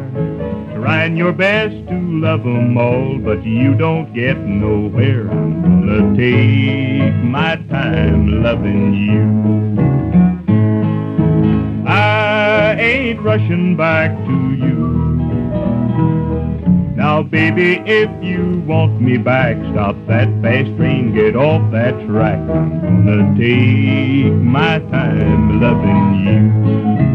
trying 0.74 1.16
your 1.16 1.32
best 1.32 1.76
to 1.88 1.94
love 1.94 2.44
'em 2.48 2.76
all, 2.76 3.20
but 3.20 3.46
you 3.46 3.76
don't 3.76 4.12
get 4.12 4.40
nowhere. 4.40 5.30
I'm 5.30 5.62
gonna 5.62 6.18
take 6.18 7.14
my 7.24 7.58
time 7.70 8.42
loving 8.42 8.86
you. 9.06 9.24
I 11.86 12.76
ain't 12.80 13.22
rushing 13.22 13.76
back 13.76 14.10
to 14.26 14.38
you. 14.66 14.80
Now, 16.96 17.22
baby, 17.22 17.84
if 17.86 18.10
you 18.24 18.64
want 18.66 19.00
me 19.00 19.18
back, 19.18 19.58
stop 19.74 19.96
that 20.08 20.28
fast 20.42 20.76
train, 20.76 21.14
get 21.14 21.36
off 21.36 21.62
that 21.72 21.94
track. 22.08 22.40
I'm 22.40 23.06
gonna 23.06 23.38
take 23.38 24.34
my 24.42 24.80
time 24.90 25.62
loving 25.62 26.06
you. 26.26 27.07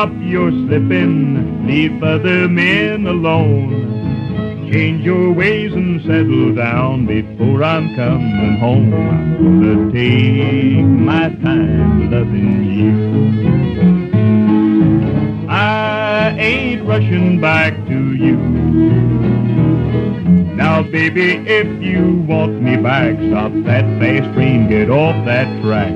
Stop 0.00 0.16
your 0.22 0.50
slipping, 0.50 1.66
leave 1.66 2.02
other 2.02 2.48
men 2.48 3.06
alone. 3.06 4.70
Change 4.72 5.04
your 5.04 5.30
ways 5.30 5.74
and 5.74 6.00
settle 6.00 6.54
down 6.54 7.04
before 7.04 7.62
I'm 7.62 7.94
coming 7.94 8.56
home. 8.56 8.90
Gonna 9.60 9.92
take 9.92 10.86
my 10.86 11.28
time 11.44 12.10
loving 12.10 12.64
you. 12.78 12.92
I 15.50 16.34
ain't 16.38 16.82
rushing 16.86 17.38
back 17.38 17.74
to 17.88 18.14
you. 18.14 18.36
Now, 20.56 20.82
baby, 20.82 21.44
if 21.46 21.82
you 21.82 22.24
want 22.26 22.62
me 22.62 22.78
back, 22.78 23.16
stop 23.28 23.52
that 23.66 23.84
fast 24.00 24.32
train, 24.32 24.66
get 24.66 24.88
off 24.88 25.26
that 25.26 25.60
track. 25.60 25.92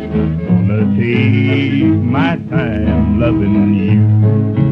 Gonna 0.75 0.97
take 0.97 1.85
my 2.03 2.35
time 2.51 3.21
loving 3.21 3.75
you. 3.75 4.64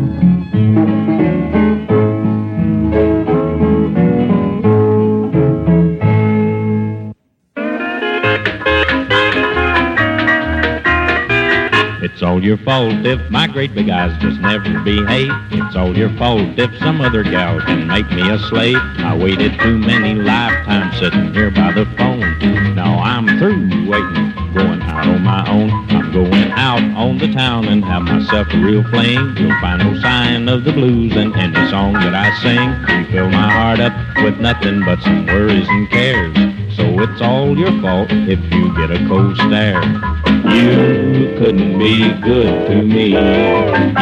Fault 12.65 13.05
if 13.05 13.31
my 13.31 13.47
great 13.47 13.75
big 13.75 13.89
eyes 13.91 14.17
just 14.21 14.41
never 14.41 14.81
behave. 14.81 15.31
It's 15.51 15.77
all 15.77 15.97
your 15.97 16.11
fault 16.17 16.59
if 16.59 16.71
some 16.79 17.01
other 17.01 17.23
gal 17.23 17.61
can 17.61 17.87
make 17.87 18.11
me 18.11 18.29
a 18.31 18.39
slave. 18.39 18.77
I 18.77 19.17
waited 19.17 19.59
too 19.61 19.79
many 19.79 20.15
lifetimes 20.15 20.99
sitting 20.99 21.33
here 21.35 21.51
by 21.51 21.73
the 21.73 21.87
phone. 21.97 22.75
Now 22.75 22.99
I'm 22.99 23.27
through 23.39 23.89
waiting, 23.89 24.33
going 24.55 24.83
out 24.83 25.07
on 25.07 25.23
my 25.23 25.49
own. 25.49 25.71
I'm 25.91 26.13
going 26.13 26.51
out 26.53 26.83
on 26.97 27.19
the 27.19 27.33
town 27.33 27.69
and 27.69 27.85
have 27.85 28.03
myself 28.03 28.49
a 28.53 28.59
real 28.59 28.83
fling. 28.91 29.37
You'll 29.37 29.61
find 29.61 29.79
no 29.79 30.01
sign 30.01 30.49
of 30.49 30.65
the 30.65 30.73
blues 30.73 31.17
in 31.17 31.35
any 31.37 31.71
song 31.71 31.95
that 31.95 32.15
I 32.15 32.33
sing. 32.43 32.99
You 32.99 33.13
fill 33.13 33.31
my 33.31 33.51
heart 33.51 33.81
up 33.81 33.93
with 34.23 34.39
nothing 34.41 34.85
but 34.85 35.01
some 35.03 35.27
worries 35.27 35.69
and 35.69 35.91
cares. 35.91 36.37
So 36.77 36.85
it's 37.01 37.21
all 37.21 37.57
your 37.57 37.73
fault 37.83 38.09
if 38.11 38.41
you 38.53 38.75
get 38.77 38.91
a 38.91 39.07
cold 39.09 39.37
stare. 39.37 40.32
You 40.53 41.35
couldn't 41.39 41.79
be 41.79 42.13
good 42.21 42.69
to 42.69 42.83
me. 42.83 43.13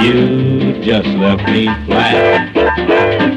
You 0.04 0.82
just 0.82 1.06
left 1.06 1.48
me 1.48 1.66
flat. 1.86 2.50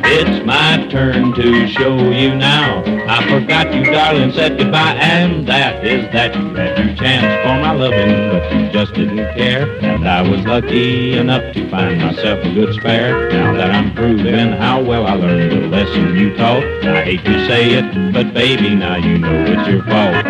It's 0.06 0.46
my 0.46 0.88
turn 0.90 1.34
to 1.34 1.68
show 1.68 1.96
you 2.10 2.36
now. 2.36 2.84
I 3.08 3.24
forgot 3.30 3.72
you, 3.74 3.84
darling, 3.84 4.32
said 4.32 4.58
goodbye, 4.58 4.96
and 5.00 5.48
that 5.48 5.86
is 5.86 6.12
that 6.12 6.36
you 6.36 6.54
had 6.56 6.78
your 6.78 6.96
chance 6.96 7.46
for 7.46 7.62
my 7.62 7.72
loving, 7.72 8.32
but 8.32 8.52
you 8.52 8.70
just 8.72 8.94
didn't 8.96 9.36
care. 9.38 9.70
And 9.84 10.08
I 10.08 10.28
was 10.28 10.44
lucky 10.46 11.16
enough 11.18 11.54
to 11.54 11.70
find 11.70 12.02
myself 12.02 12.44
a 12.44 12.54
good 12.54 12.74
spare. 12.76 13.30
Now 13.30 13.54
that 13.54 13.72
I'm 13.72 13.94
proving 13.94 14.54
how 14.54 14.82
well 14.84 15.06
I 15.06 15.14
learned 15.14 15.52
the 15.52 15.68
lesson 15.68 16.16
you 16.16 16.36
taught, 16.36 16.64
I 16.84 17.04
hate 17.04 17.24
to 17.26 17.48
say 17.48 17.74
it, 17.74 18.12
but 18.12 18.34
baby, 18.34 18.74
now 18.74 18.96
you 18.96 19.20
know 19.20 19.46
it's 19.48 19.68
your 19.68 19.84
fault. 19.84 20.26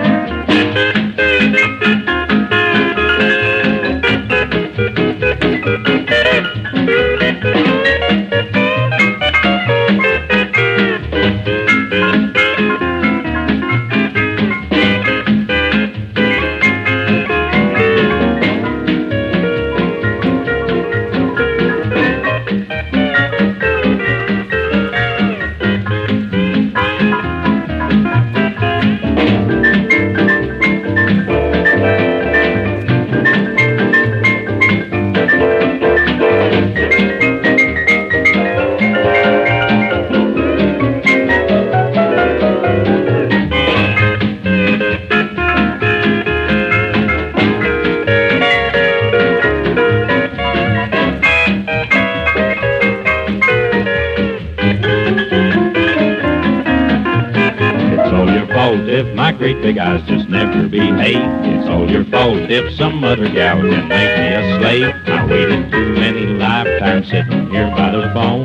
Great 59.44 59.62
big 59.62 59.78
eyes 59.78 60.02
just 60.08 60.30
never 60.30 60.70
behave. 60.70 61.18
It's 61.18 61.68
all 61.68 61.92
your 61.92 62.06
fault 62.06 62.50
if 62.50 62.74
some 62.78 63.04
other 63.04 63.28
gal 63.28 63.60
can 63.60 63.90
make 63.90 64.18
me 64.18 64.28
a 64.40 64.58
slave. 64.58 64.96
I 65.06 65.26
waited 65.26 65.70
too 65.70 65.94
many 65.96 66.28
lifetimes 66.28 67.10
sitting 67.10 67.50
here 67.50 67.70
by 67.72 67.92
the 67.92 68.10
phone. 68.14 68.44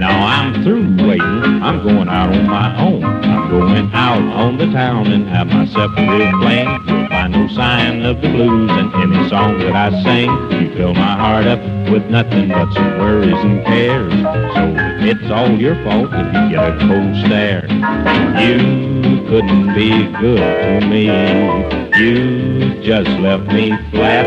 Now 0.00 0.24
I'm 0.24 0.64
through 0.64 0.96
waiting, 1.06 1.62
I'm 1.62 1.82
going 1.82 2.08
out 2.08 2.34
on 2.34 2.46
my 2.46 2.74
own. 2.80 3.04
I'm 3.04 3.50
going 3.50 3.92
out 3.92 4.22
on 4.22 4.56
the 4.56 4.72
town 4.72 5.08
and 5.08 5.28
have 5.28 5.48
myself 5.48 5.92
a 5.98 6.06
real. 6.08 6.30
You'll 6.88 7.08
find 7.08 7.32
no 7.34 7.46
sign 7.48 8.02
of 8.06 8.22
the 8.22 8.28
blues 8.30 8.70
in 8.70 8.94
any 8.94 9.28
song 9.28 9.58
that 9.58 9.76
I 9.76 10.02
sing. 10.02 10.30
You 10.52 10.74
fill 10.74 10.94
my 10.94 11.16
heart 11.18 11.46
up 11.48 11.60
with 11.92 12.06
nothing 12.06 12.48
but 12.48 12.72
some 12.72 12.98
worries 12.98 13.34
and 13.44 13.62
cares. 13.66 14.14
So 14.54 14.74
it's 15.04 15.30
all 15.30 15.50
your 15.60 15.74
fault 15.84 16.08
if 16.14 16.26
you 16.32 16.56
get 16.56 16.66
a 16.66 16.78
cold 16.88 17.26
stare. 17.26 17.66
You 18.40 18.99
couldn't 19.30 19.72
be 19.76 19.90
good 20.18 20.80
to 20.80 20.86
me. 20.88 21.06
You 21.96 22.82
just 22.82 23.08
left 23.20 23.46
me 23.46 23.70
flat. 23.92 24.26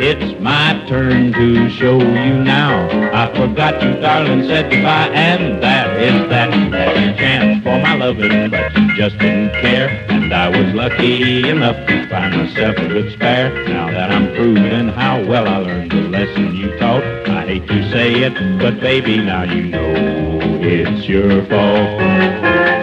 It's 0.00 0.40
my 0.40 0.82
turn 0.88 1.34
to 1.34 1.68
show 1.68 1.98
you 1.98 2.34
now. 2.42 2.88
I 3.12 3.30
forgot 3.36 3.82
you, 3.82 4.00
darling, 4.00 4.46
said 4.46 4.70
goodbye, 4.70 5.10
and 5.12 5.62
that 5.62 5.94
is 6.00 6.26
that. 6.30 6.54
Had 6.54 6.96
a 6.96 7.16
chance 7.18 7.62
for 7.62 7.78
my 7.78 7.96
loving, 7.96 8.48
but 8.48 8.74
you 8.78 8.96
just 8.96 9.18
didn't 9.18 9.50
care. 9.60 9.88
And 10.08 10.32
I 10.32 10.48
was 10.48 10.72
lucky 10.72 11.46
enough 11.46 11.86
to 11.86 12.08
find 12.08 12.34
myself 12.34 12.78
a 12.78 12.88
good 12.88 13.12
spare. 13.12 13.52
Now 13.68 13.90
that 13.90 14.10
I'm 14.10 14.34
proving 14.34 14.88
how 14.88 15.22
well 15.26 15.46
I 15.46 15.58
learned 15.58 15.90
the 15.90 16.08
lesson 16.08 16.56
you 16.56 16.74
taught, 16.78 17.04
I 17.28 17.46
hate 17.46 17.68
to 17.68 17.90
say 17.90 18.22
it, 18.22 18.58
but 18.58 18.80
baby, 18.80 19.18
now 19.18 19.42
you 19.42 19.64
know 19.64 20.40
it's 20.62 21.06
your 21.06 21.44
fault. 21.44 22.75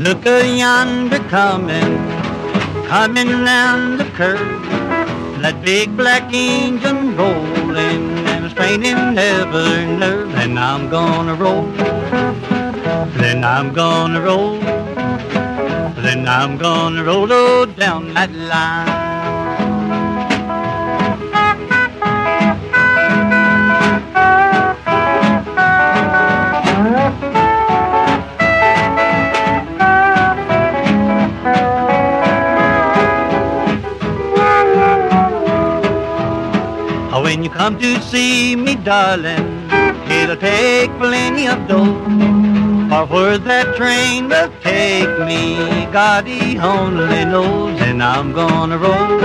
Look 0.00 0.24
a 0.24 0.40
yonder 0.56 1.18
coming, 1.28 1.98
coming 2.88 3.28
round 3.28 4.00
the 4.00 4.06
curve. 4.16 4.40
That 5.42 5.60
big 5.62 5.94
black 5.94 6.32
engine 6.32 7.14
rolling 7.18 8.26
and 8.32 8.50
straining 8.50 9.18
every 9.18 9.84
nerve. 9.84 10.34
And 10.36 10.58
I'm 10.58 10.88
gonna 10.88 11.34
roll, 11.34 11.66
then 13.20 13.44
I'm 13.44 13.74
gonna 13.74 14.22
roll, 14.22 14.58
then 16.00 16.26
I'm 16.26 16.56
gonna 16.56 17.04
roll 17.04 17.30
oh, 17.30 17.66
down 17.66 18.14
that 18.14 18.32
line. 18.32 18.99
Come 37.52 37.78
to 37.78 38.00
see 38.02 38.56
me, 38.56 38.74
darling, 38.76 39.70
it'll 40.10 40.36
take 40.36 40.90
plenty 40.98 41.46
of 41.46 41.66
dough. 41.68 41.94
For 42.90 43.06
where 43.06 43.38
that 43.38 43.76
train 43.76 44.28
will 44.28 44.52
take 44.62 45.18
me, 45.20 45.86
God 45.92 46.26
he 46.26 46.58
only 46.58 47.24
knows. 47.24 47.80
And 47.80 48.02
I'm 48.02 48.32
gonna 48.32 48.78
roll, 48.78 49.20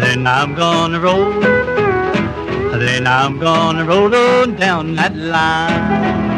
then 0.00 0.26
I'm 0.26 0.54
gonna 0.54 1.00
roll, 1.00 1.40
then 2.78 3.06
I'm 3.06 3.38
gonna 3.38 3.84
roll 3.84 4.14
on 4.14 4.56
down 4.56 4.94
that 4.96 5.16
line. 5.16 6.29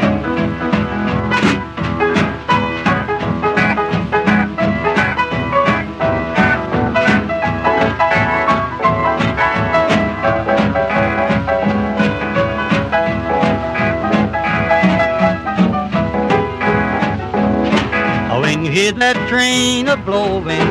Hear 18.82 18.92
that 18.92 19.16
train 19.28 19.86
a 19.86 19.96
blowing, 19.96 20.70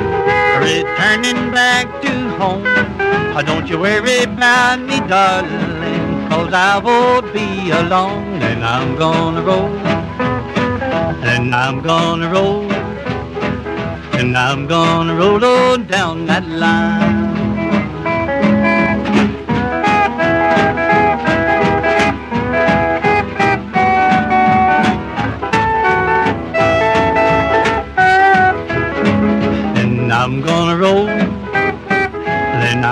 returning 0.59 1.49
back 1.51 1.87
to 2.01 2.11
home. 2.39 2.65
Oh, 3.35 3.41
don't 3.41 3.69
you 3.69 3.79
worry 3.79 4.23
about 4.23 4.81
me, 4.81 4.97
darling, 5.07 6.27
cause 6.27 6.51
I 6.53 6.77
won't 6.87 7.31
be 7.31 7.71
alone. 7.71 8.41
And 8.49 8.65
I'm 8.65 8.97
gonna 8.97 9.41
roll, 9.41 9.71
and 11.33 11.55
I'm 11.55 11.81
gonna 11.81 12.29
roll, 12.29 12.69
and 14.19 14.37
I'm 14.37 14.67
gonna 14.67 15.15
roll 15.15 15.45
on 15.45 15.87
down 15.87 16.25
that 16.25 16.45
line. 16.45 17.10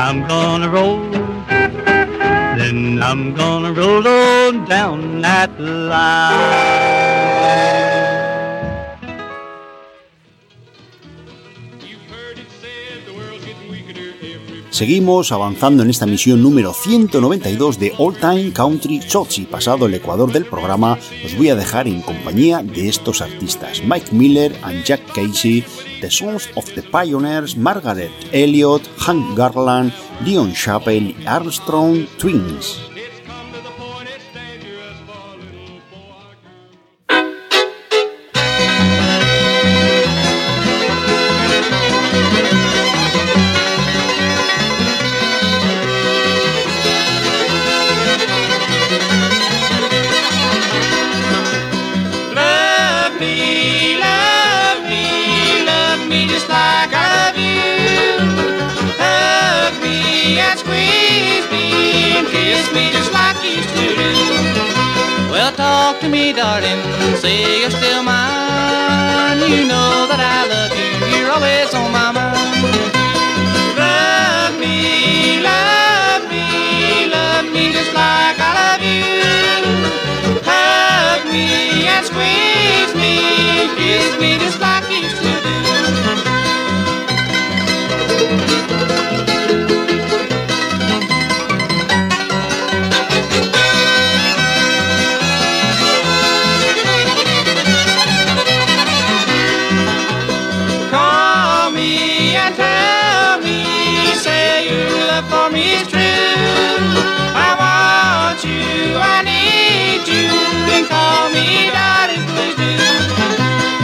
I'm 0.09 0.27
gonna 0.27 0.67
roll, 0.67 1.07
then 2.57 2.99
I'm 2.99 3.35
gonna 3.35 3.71
roll 3.71 4.07
on 4.07 4.65
down 4.65 5.21
that 5.21 5.51
line. 5.59 6.89
Seguimos 14.71 15.31
avanzando 15.31 15.83
en 15.83 15.91
esta 15.91 16.07
misión 16.07 16.41
número 16.41 16.73
192 16.73 17.77
de 17.77 17.93
All 17.99 18.15
Time 18.15 18.51
Country 18.51 19.01
Shots 19.07 19.37
y 19.37 19.45
pasado 19.45 19.85
el 19.85 19.93
ecuador 19.93 20.31
del 20.31 20.45
programa 20.45 20.97
os 21.23 21.37
voy 21.37 21.49
a 21.49 21.55
dejar 21.55 21.87
en 21.87 22.01
compañía 22.01 22.63
de 22.63 22.89
estos 22.89 23.21
artistas 23.21 23.83
Mike 23.83 24.11
Miller 24.11 24.57
and 24.63 24.83
Jack 24.83 25.01
Casey, 25.13 25.63
The 26.01 26.09
Sons 26.09 26.47
of 26.55 26.65
the 26.75 26.81
Pioneers, 26.81 27.55
Margaret 27.55 28.11
Elliott, 28.31 28.87
Hank 29.03 29.35
Garland, 29.35 29.93
Leon 30.23 30.53
Chappell 30.53 31.13
Armstrong 31.27 32.07
Twins. 32.17 32.79
Me, 66.19 66.33
darling. 66.33 66.81
Say 67.17 67.61
you're 67.61 67.71
still 67.71 68.03
mine. 68.03 69.39
You 69.53 69.65
know 69.71 70.07
that 70.09 70.19
I 70.19 70.39
love 70.53 70.73
you. 70.79 70.89
You're 71.13 71.31
always 71.31 71.73
on 71.73 71.91
my 71.91 72.11
mind. 72.11 72.63
Love 73.83 74.53
me, 74.63 75.39
love 75.51 76.23
me, 76.33 76.45
love 77.17 77.45
me 77.55 77.63
just 77.77 77.93
like 77.93 78.37
I 78.39 78.51
love 78.61 78.81
you. 78.91 79.05
Hug 80.49 81.21
me 81.33 81.47
and 81.93 82.05
squeeze 82.09 82.93
me, 83.01 83.13
kiss 83.79 84.09
me 84.21 84.37
just 84.43 84.59
like 84.59 84.85
you 84.89 84.99
used 85.07 85.21
to 85.21 85.33
do. 85.45 85.57
I 108.97 109.21
need 109.23 110.07
you. 110.07 110.29
Then 110.67 110.85
call 110.87 111.29
me 111.35 111.69
darling, 111.75 112.25
please 112.33 112.55
do. 112.55 112.73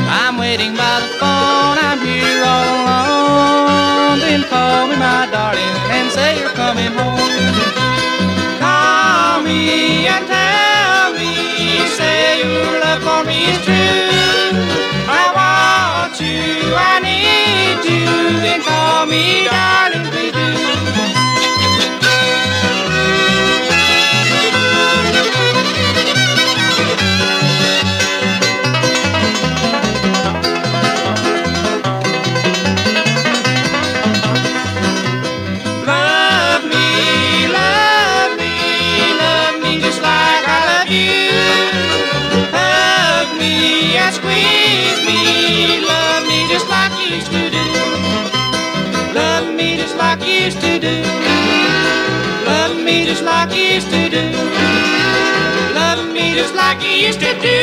I'm 0.09 0.37
waiting 0.37 0.73
by 0.75 1.01
the 1.03 1.11
phone, 1.19 1.77
I'm 1.87 1.99
here 1.99 2.43
all 2.45 2.75
alone. 2.85 4.19
Then 4.19 4.43
call 4.49 4.87
me 4.87 4.95
my 4.97 5.27
darling 5.31 5.75
and 5.95 6.11
say 6.11 6.39
you're 6.39 6.55
coming 6.55 6.93
home. 6.93 7.19
Call 8.59 9.41
me 9.43 10.07
and 10.07 10.25
tell 10.27 11.13
me, 11.13 11.33
say 11.97 12.41
your 12.43 12.79
love 12.83 13.01
for 13.03 13.21
me 13.27 13.51
is 13.53 13.59
true. 13.65 14.63
I 15.09 15.23
want 15.37 16.19
you, 16.21 16.73
I 16.75 16.99
need 17.03 17.81
you. 17.89 18.05
Then 18.45 18.61
call 18.63 19.05
me 19.05 19.45
darling, 19.45 20.05
please 20.11 20.33
do. 20.33 21.24
Squeeze 44.17 44.99
me, 45.07 45.19
love 45.93 46.23
me 46.31 46.39
just 46.53 46.67
like 46.75 46.93
you 46.99 47.15
used 47.17 47.31
to 47.37 47.43
do. 47.57 47.65
Love 49.13 49.47
me 49.55 49.77
just 49.77 49.95
like 49.97 50.21
you 50.27 50.35
used 50.47 50.61
to 50.61 50.73
do. 50.79 50.95
Love 52.51 52.75
me 52.87 53.05
just 53.05 53.23
like 53.23 53.51
you 53.55 53.65
used 53.77 53.89
to 53.89 54.09
do. 54.09 54.25
Love 55.81 56.01
me 56.13 56.25
just 56.39 56.53
like 56.55 56.79
you 56.83 56.95
used 57.07 57.21
to 57.25 57.31
do. 57.47 57.59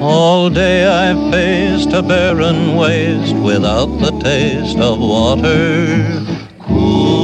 All 0.00 0.48
day 0.50 0.78
I 1.04 1.08
faced 1.30 1.92
a 1.92 2.02
barren 2.02 2.76
waste 2.76 3.36
without 3.36 3.90
the 4.04 4.12
taste 4.28 4.78
of 4.78 4.98
water. 4.98 6.24
Cool 6.66 7.17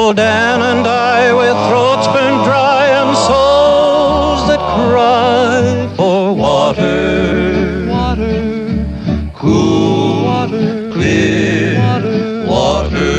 Old 0.00 0.16
Dan 0.16 0.62
and 0.62 0.86
I 0.86 1.30
with 1.34 1.58
throats 1.68 2.06
burned 2.08 2.42
dry 2.46 2.86
and 3.00 3.14
souls 3.14 4.48
that 4.48 4.62
cry 4.74 5.94
for 5.94 6.34
water. 6.34 7.86
Water. 7.86 9.30
Cool 9.34 10.24
water. 10.24 10.90
Clear 10.90 12.46
water. 12.48 13.10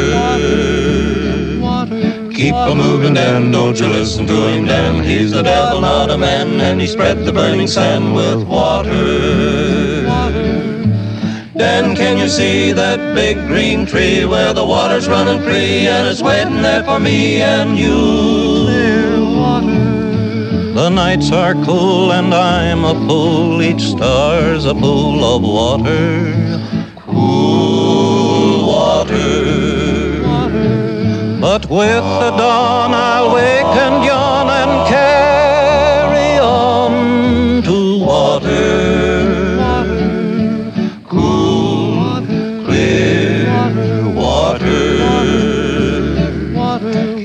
Keep 2.33 2.55
a 2.55 2.73
moving, 2.73 3.13
Dan, 3.13 3.51
don't 3.51 3.79
you 3.79 3.85
listen 3.85 4.25
to 4.25 4.47
him, 4.47 4.65
Dan. 4.65 5.03
He's 5.03 5.33
the 5.33 5.43
devil, 5.43 5.81
not 5.81 6.09
a 6.09 6.17
man, 6.17 6.59
and 6.59 6.81
he 6.81 6.87
spread 6.87 7.25
the 7.25 7.31
burning 7.31 7.67
sand 7.67 8.15
with 8.15 8.43
water. 8.47 9.70
Dan, 11.61 11.95
can 11.95 12.17
you 12.17 12.27
see 12.27 12.71
that 12.71 13.13
big 13.13 13.37
green 13.45 13.85
tree 13.85 14.25
where 14.25 14.51
the 14.51 14.65
water's 14.65 15.07
running 15.07 15.43
free 15.43 15.85
and 15.85 16.07
it's 16.07 16.19
waiting 16.19 16.63
there 16.63 16.83
for 16.83 16.99
me 16.99 17.39
and 17.39 17.77
you? 17.77 18.65
The 20.73 20.89
nights 20.89 21.31
are 21.31 21.53
cool 21.53 22.13
and 22.13 22.33
I'm 22.33 22.83
a 22.83 22.95
fool, 23.05 23.61
each 23.61 23.83
star's 23.83 24.65
a 24.65 24.73
pool 24.73 25.23
of 25.23 25.43
water. 25.43 26.33
Cool 26.95 28.65
water. 28.65 29.43
But 31.39 31.69
with 31.69 32.05
the 32.23 32.31
dawn 32.41 32.91
I'll 32.95 33.35
wake 33.35 33.75
and 33.85 34.03
yawn 34.03 34.40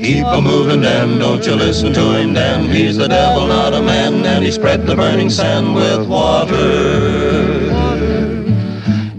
Keep 0.07 0.25
a 0.25 0.41
moving, 0.41 0.79
Dan, 0.79 1.19
don't 1.19 1.45
you 1.45 1.53
listen 1.53 1.91
to 1.91 2.17
him, 2.17 2.33
Dan. 2.33 2.69
He's 2.69 2.95
the 2.95 3.09
devil, 3.09 3.45
not 3.45 3.73
a 3.73 3.81
man, 3.81 4.25
and 4.25 4.41
he 4.41 4.51
spread 4.51 4.87
the 4.87 4.95
burning 4.95 5.29
sand 5.29 5.75
with 5.75 6.07
water. 6.07 7.67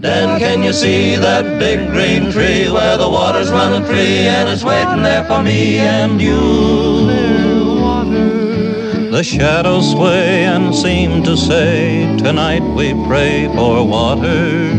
Dan, 0.01 0.39
can 0.39 0.63
you 0.63 0.73
see 0.73 1.15
that 1.17 1.59
big 1.59 1.91
green 1.91 2.33
tree 2.33 2.71
where 2.71 2.97
the 2.97 3.07
water's 3.07 3.51
running 3.51 3.85
free 3.85 4.29
and 4.29 4.49
it's 4.49 4.65
waiting 4.65 5.03
there 5.03 5.25
for 5.25 5.43
me 5.43 5.77
and 5.77 6.23
you? 6.23 7.11
The 9.11 9.23
shadows 9.23 9.91
sway 9.91 10.45
and 10.45 10.75
seem 10.75 11.23
to 11.25 11.37
say, 11.37 12.17
Tonight 12.17 12.63
we 12.63 12.95
pray 13.07 13.47
for 13.49 13.87
water, 13.87 14.73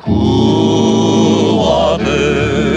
cool 0.00 1.58
water. 1.58 2.75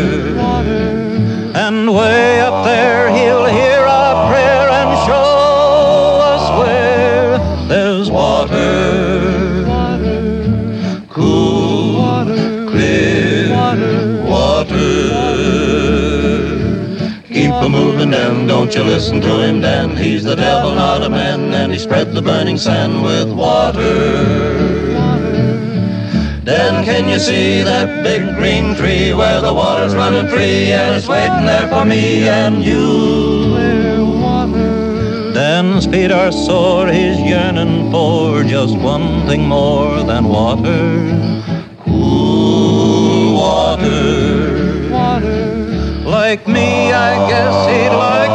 Don't 18.72 18.86
you 18.86 18.94
listen 18.94 19.20
to 19.20 19.42
him, 19.42 19.62
Dan. 19.62 19.98
He's 19.98 20.24
the 20.24 20.36
devil, 20.36 20.76
not 20.76 21.02
a 21.02 21.10
man, 21.10 21.56
and 21.56 21.72
he 21.72 21.80
spread 21.80 22.14
the 22.14 22.22
burning 22.22 22.56
sand 22.56 23.02
with 23.02 23.28
water. 23.32 24.54
Dan, 26.44 26.86
can 26.86 27.10
you 27.10 27.18
see 27.18 27.64
that 27.64 28.04
big 28.04 28.36
green 28.36 28.76
tree 28.76 29.12
where 29.12 29.42
the 29.42 29.52
water's 29.52 29.96
running 29.96 30.28
free 30.28 30.72
and 30.72 30.96
it's 30.96 31.08
waiting 31.08 31.48
there 31.48 31.68
for 31.68 31.84
me 31.84 32.30
and 32.30 32.64
you? 32.64 33.56
Dan's 35.34 35.88
feet 35.88 36.12
are 36.12 36.32
sore, 36.32 36.90
he's 36.90 37.20
yearning 37.20 37.90
for 37.90 38.44
just 38.44 38.78
one 38.78 39.26
thing 39.26 39.48
more 39.48 40.04
than 40.04 40.26
water. 40.26 41.58
Cool 41.86 43.34
water. 43.34 44.60
Like 46.06 46.48
me, 46.48 46.92
I 46.92 47.30
guess 47.30 47.56
he'd 47.68 47.96
like 47.96 48.29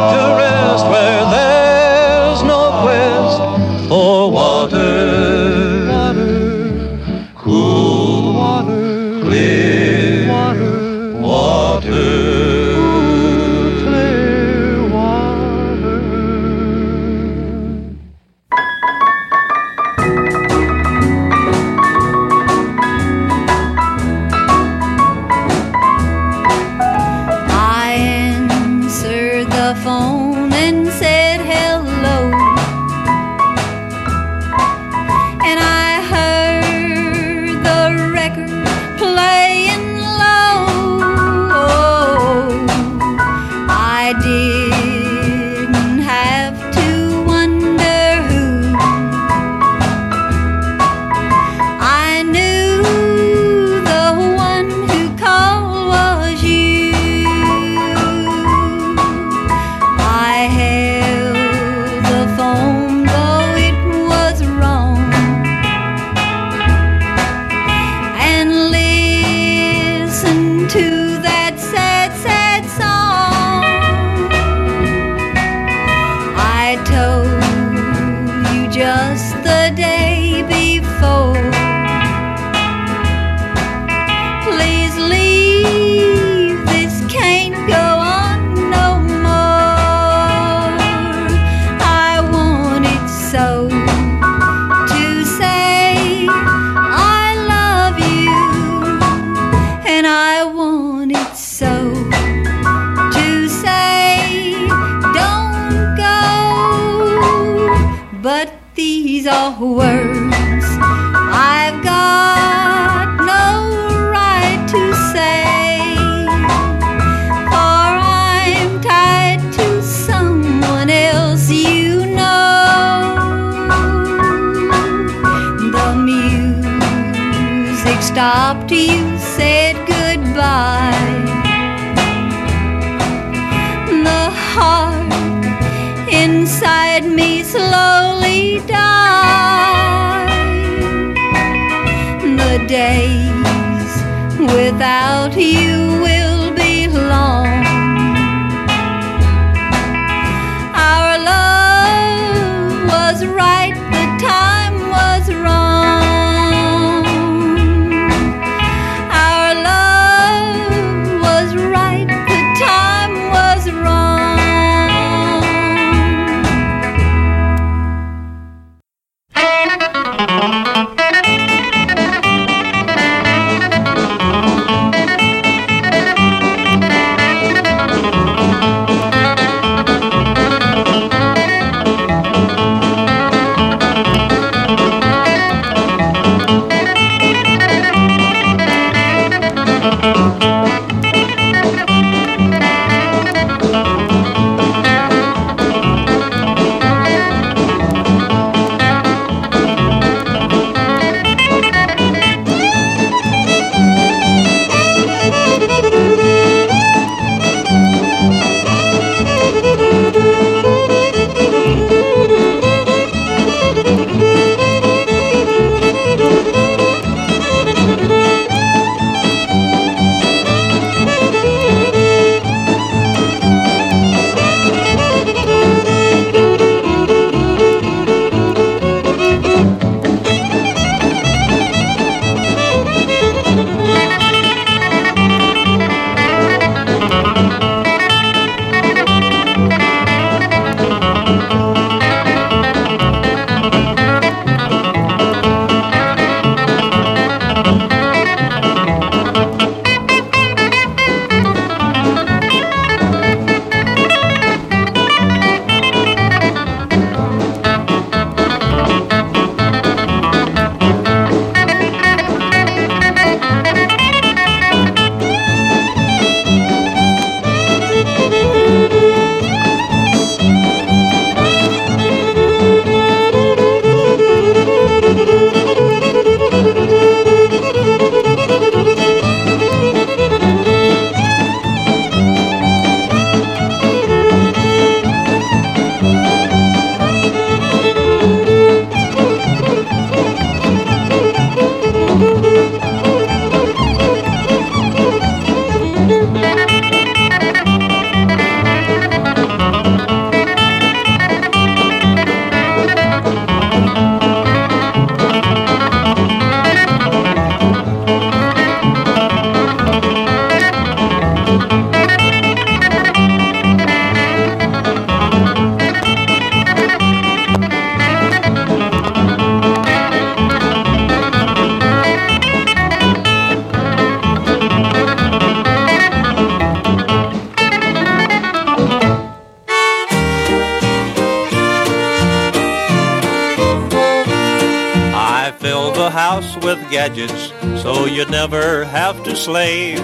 gadgets 337.05 337.51
so 337.83 338.05
you'd 338.05 338.31
never 338.31 338.83
have 338.85 339.23
to 339.23 339.35
slave. 339.35 339.99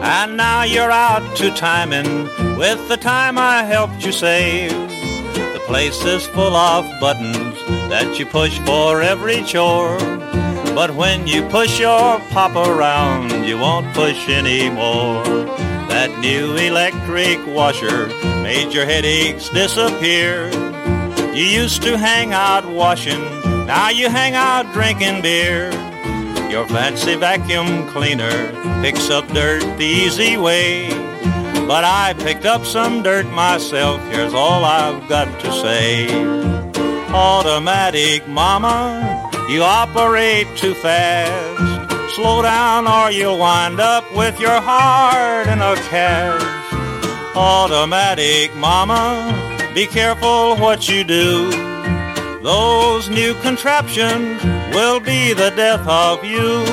And 0.00 0.36
now 0.36 0.62
you're 0.62 0.90
out 0.90 1.36
to 1.36 1.50
timing 1.50 2.24
with 2.56 2.88
the 2.88 2.96
time 2.96 3.36
I 3.36 3.64
helped 3.64 4.02
you 4.04 4.12
save. 4.12 4.70
The 4.70 5.62
place 5.66 6.02
is 6.04 6.26
full 6.26 6.56
of 6.56 6.88
buttons 7.00 7.58
that 7.90 8.18
you 8.18 8.24
push 8.24 8.58
for 8.60 9.02
every 9.02 9.42
chore. 9.42 9.98
But 10.74 10.94
when 10.94 11.26
you 11.26 11.42
push 11.48 11.78
your 11.78 12.18
pop 12.30 12.56
around, 12.56 13.44
you 13.44 13.58
won't 13.58 13.92
push 13.92 14.28
anymore. 14.28 15.24
That 15.92 16.10
new 16.20 16.56
electric 16.56 17.46
washer 17.46 18.06
made 18.42 18.72
your 18.72 18.86
headaches 18.86 19.50
disappear. 19.50 20.48
You 21.34 21.44
used 21.44 21.82
to 21.82 21.98
hang 21.98 22.32
out 22.32 22.64
washing, 22.64 23.20
now 23.66 23.90
you 23.90 24.08
hang 24.08 24.34
out 24.34 24.72
drinking 24.72 25.20
beer. 25.20 25.77
Your 26.50 26.66
fancy 26.66 27.14
vacuum 27.14 27.86
cleaner 27.88 28.52
picks 28.80 29.10
up 29.10 29.28
dirt 29.28 29.60
the 29.76 29.84
easy 29.84 30.38
way. 30.38 30.88
But 31.66 31.84
I 31.84 32.14
picked 32.18 32.46
up 32.46 32.64
some 32.64 33.02
dirt 33.02 33.26
myself, 33.26 34.00
here's 34.10 34.32
all 34.32 34.64
I've 34.64 35.06
got 35.10 35.28
to 35.40 35.52
say. 35.52 36.08
Automatic 37.12 38.26
mama, 38.26 39.30
you 39.50 39.62
operate 39.62 40.46
too 40.56 40.72
fast. 40.72 42.14
Slow 42.14 42.40
down 42.40 42.88
or 42.88 43.10
you'll 43.10 43.38
wind 43.38 43.78
up 43.78 44.04
with 44.16 44.40
your 44.40 44.60
heart 44.60 45.46
in 45.48 45.60
a 45.60 45.74
cast. 45.90 46.46
Automatic 47.36 48.54
mama, 48.56 49.70
be 49.74 49.86
careful 49.86 50.56
what 50.56 50.88
you 50.88 51.04
do. 51.04 51.50
Those 52.42 53.10
new 53.10 53.34
contraptions 53.42 54.42
will 54.72 55.00
be 55.00 55.32
the 55.32 55.50
death 55.56 55.86
of 55.88 56.24
you. 56.24 56.64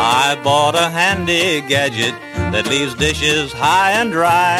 I 0.00 0.38
bought 0.42 0.74
a 0.74 0.90
handy 0.90 1.60
gadget 1.60 2.14
that 2.52 2.66
leaves 2.66 2.94
dishes 2.94 3.52
high 3.52 3.92
and 3.92 4.12
dry 4.12 4.58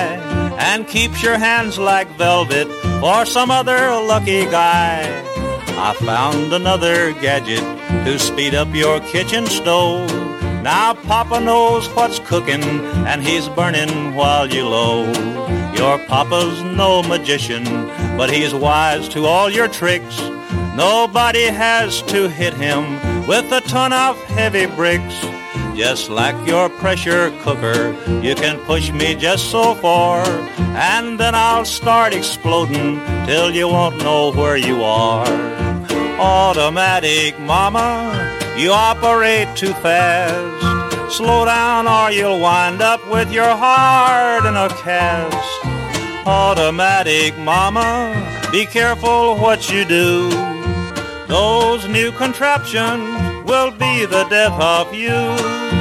and 0.58 0.86
keeps 0.86 1.22
your 1.22 1.38
hands 1.38 1.78
like 1.78 2.08
velvet 2.18 2.68
for 3.00 3.24
some 3.24 3.50
other 3.50 3.90
lucky 3.90 4.44
guy. 4.44 5.24
I 5.80 5.94
found 5.94 6.52
another 6.52 7.12
gadget 7.12 7.60
to 8.04 8.18
speed 8.18 8.54
up 8.54 8.74
your 8.74 9.00
kitchen 9.00 9.46
stove. 9.46 10.10
Now 10.62 10.94
Papa 10.94 11.40
knows 11.40 11.88
what's 11.90 12.18
cooking 12.18 12.62
and 13.06 13.22
he's 13.22 13.48
burning 13.48 14.14
while 14.14 14.46
you 14.48 14.66
low. 14.66 15.04
Your 15.74 15.98
Papa's 16.06 16.62
no 16.62 17.02
magician, 17.02 17.64
but 18.16 18.30
he's 18.30 18.52
wise 18.52 19.08
to 19.10 19.26
all 19.26 19.48
your 19.48 19.68
tricks. 19.68 20.20
Nobody 20.74 21.44
has 21.44 22.02
to 22.02 22.28
hit 22.28 22.54
him 22.54 22.82
with 23.26 23.50
a 23.52 23.60
ton 23.60 23.92
of 23.92 24.16
heavy 24.24 24.66
bricks. 24.66 25.37
Just 25.78 26.10
like 26.10 26.34
your 26.44 26.68
pressure 26.68 27.30
cooker, 27.42 27.94
you 28.20 28.34
can 28.34 28.58
push 28.64 28.90
me 28.90 29.14
just 29.14 29.48
so 29.52 29.76
far, 29.76 30.26
and 30.74 31.20
then 31.20 31.36
I'll 31.36 31.64
start 31.64 32.12
exploding 32.12 33.00
till 33.26 33.52
you 33.52 33.68
won't 33.68 33.96
know 33.98 34.32
where 34.32 34.56
you 34.56 34.82
are. 34.82 35.24
Automatic 36.18 37.38
mama, 37.38 38.10
you 38.56 38.72
operate 38.72 39.46
too 39.54 39.72
fast. 39.74 41.14
Slow 41.16 41.44
down 41.44 41.86
or 41.86 42.10
you'll 42.10 42.40
wind 42.40 42.82
up 42.82 43.08
with 43.08 43.30
your 43.30 43.54
heart 43.56 44.46
in 44.46 44.56
a 44.56 44.68
cast. 44.82 46.26
Automatic 46.26 47.38
mama, 47.38 48.50
be 48.50 48.66
careful 48.66 49.36
what 49.36 49.70
you 49.70 49.84
do. 49.84 50.28
Those 51.28 51.86
new 51.86 52.10
contraptions 52.10 53.37
will 53.48 53.70
be 53.70 54.04
the 54.04 54.24
death 54.28 54.60
of 54.60 54.94
you. 54.94 55.77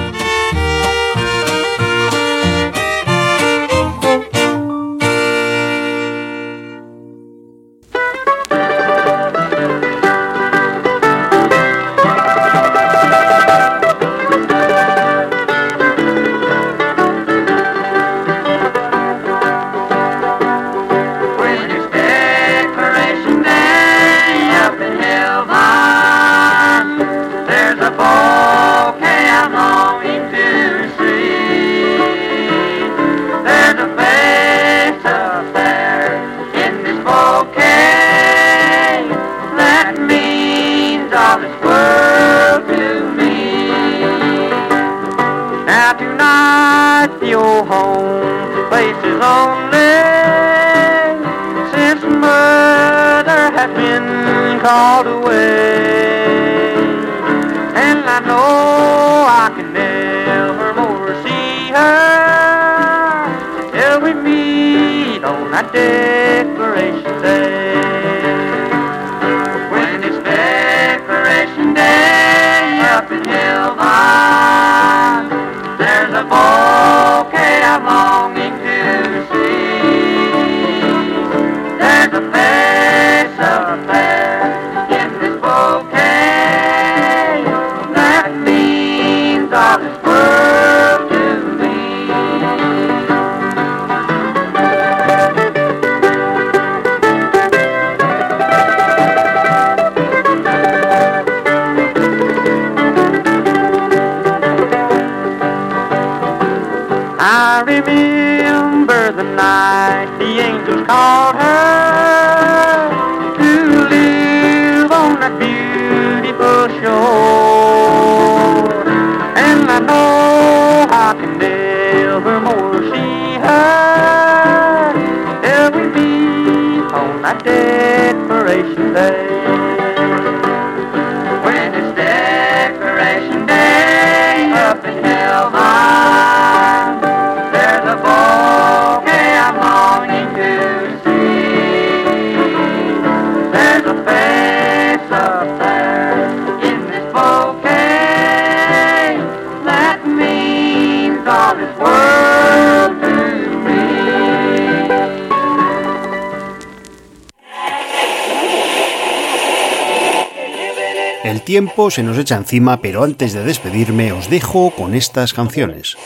Se 161.89 162.03
nos 162.03 162.17
echa 162.17 162.35
encima, 162.35 162.81
pero 162.81 163.03
antes 163.03 163.33
de 163.33 163.43
despedirme 163.43 164.11
os 164.11 164.29
dejo 164.29 164.71
con 164.71 164.93
estas 164.93 165.33
canciones. 165.33 165.97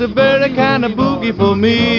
A 0.00 0.08
very 0.08 0.54
kind 0.54 0.84
of 0.84 0.92
boogie 0.92 1.36
for 1.36 1.54
me. 1.54 1.89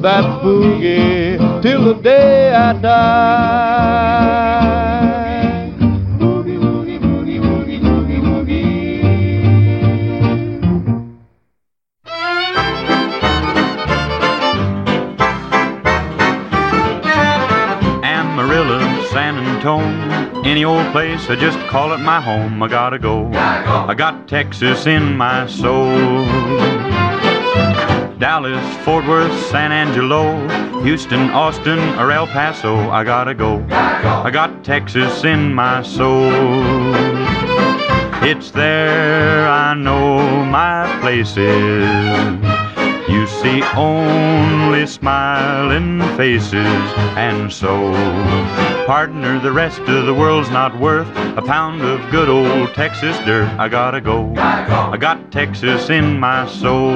That 0.00 0.42
boogie 0.42 1.36
till 1.60 1.84
the 1.84 1.92
day 1.92 2.54
I 2.54 2.72
die. 2.72 4.00
Boogey 6.18 6.56
woogie 6.56 6.98
boogey 6.98 7.38
boogie 7.38 7.80
Amarillo 18.02 18.80
San 19.10 19.36
Antone 19.36 20.20
any 20.46 20.64
old 20.64 20.90
place, 20.92 21.28
I 21.28 21.36
just 21.36 21.58
call 21.68 21.92
it 21.92 21.98
my 21.98 22.18
home. 22.22 22.62
I 22.62 22.68
gotta 22.68 22.98
go. 22.98 23.28
Gotta 23.28 23.64
go. 23.66 23.84
I 23.92 23.94
got 23.94 24.26
Texas 24.26 24.86
in 24.86 25.14
my 25.18 25.46
soul. 25.46 26.79
Dallas, 28.20 28.76
Fort 28.84 29.06
Worth, 29.06 29.32
San 29.46 29.72
Angelo, 29.72 30.36
Houston, 30.82 31.30
Austin, 31.30 31.78
or 31.98 32.12
El 32.12 32.26
Paso, 32.26 32.76
I 32.90 33.02
gotta 33.02 33.32
go. 33.32 33.64
I 33.70 34.30
got 34.30 34.62
Texas 34.62 35.24
in 35.24 35.54
my 35.54 35.82
soul. 35.82 36.30
It's 38.22 38.50
there 38.50 39.48
I 39.48 39.72
know 39.72 40.44
my 40.44 40.98
place 41.00 41.34
is. 41.38 42.49
See 43.40 43.62
only 43.74 44.86
smiling 44.86 46.00
faces, 46.18 46.52
and 47.16 47.50
so, 47.50 47.90
partner, 48.86 49.40
the 49.40 49.50
rest 49.50 49.80
of 49.80 50.04
the 50.04 50.12
world's 50.12 50.50
not 50.50 50.78
worth 50.78 51.08
a 51.38 51.42
pound 51.42 51.80
of 51.80 51.98
good 52.10 52.28
old 52.28 52.74
Texas 52.74 53.16
dirt. 53.24 53.48
I 53.58 53.68
gotta 53.68 54.02
go. 54.02 54.26
Gotta 54.34 54.68
go. 54.68 54.92
I 54.92 54.98
got 54.98 55.32
Texas 55.32 55.88
in 55.88 56.20
my 56.20 56.46
soul. 56.48 56.94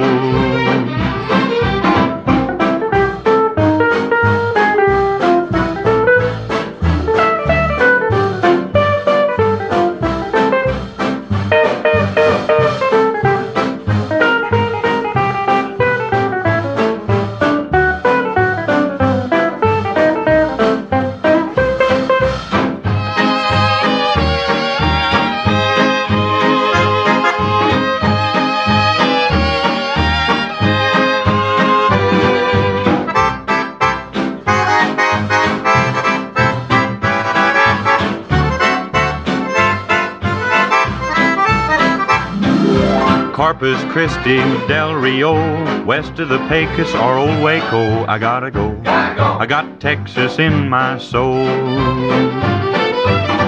Christi, 43.95 44.35
Del 44.67 44.93
Rio, 44.93 45.85
west 45.85 46.19
of 46.19 46.27
the 46.27 46.37
Pecos 46.49 46.93
or 46.95 47.17
Old 47.17 47.41
Waco. 47.41 48.05
I 48.07 48.19
gotta 48.19 48.51
go. 48.51 48.73
gotta 48.83 49.15
go. 49.15 49.37
I 49.39 49.45
got 49.45 49.79
Texas 49.79 50.37
in 50.37 50.67
my 50.67 50.97
soul. 50.97 51.45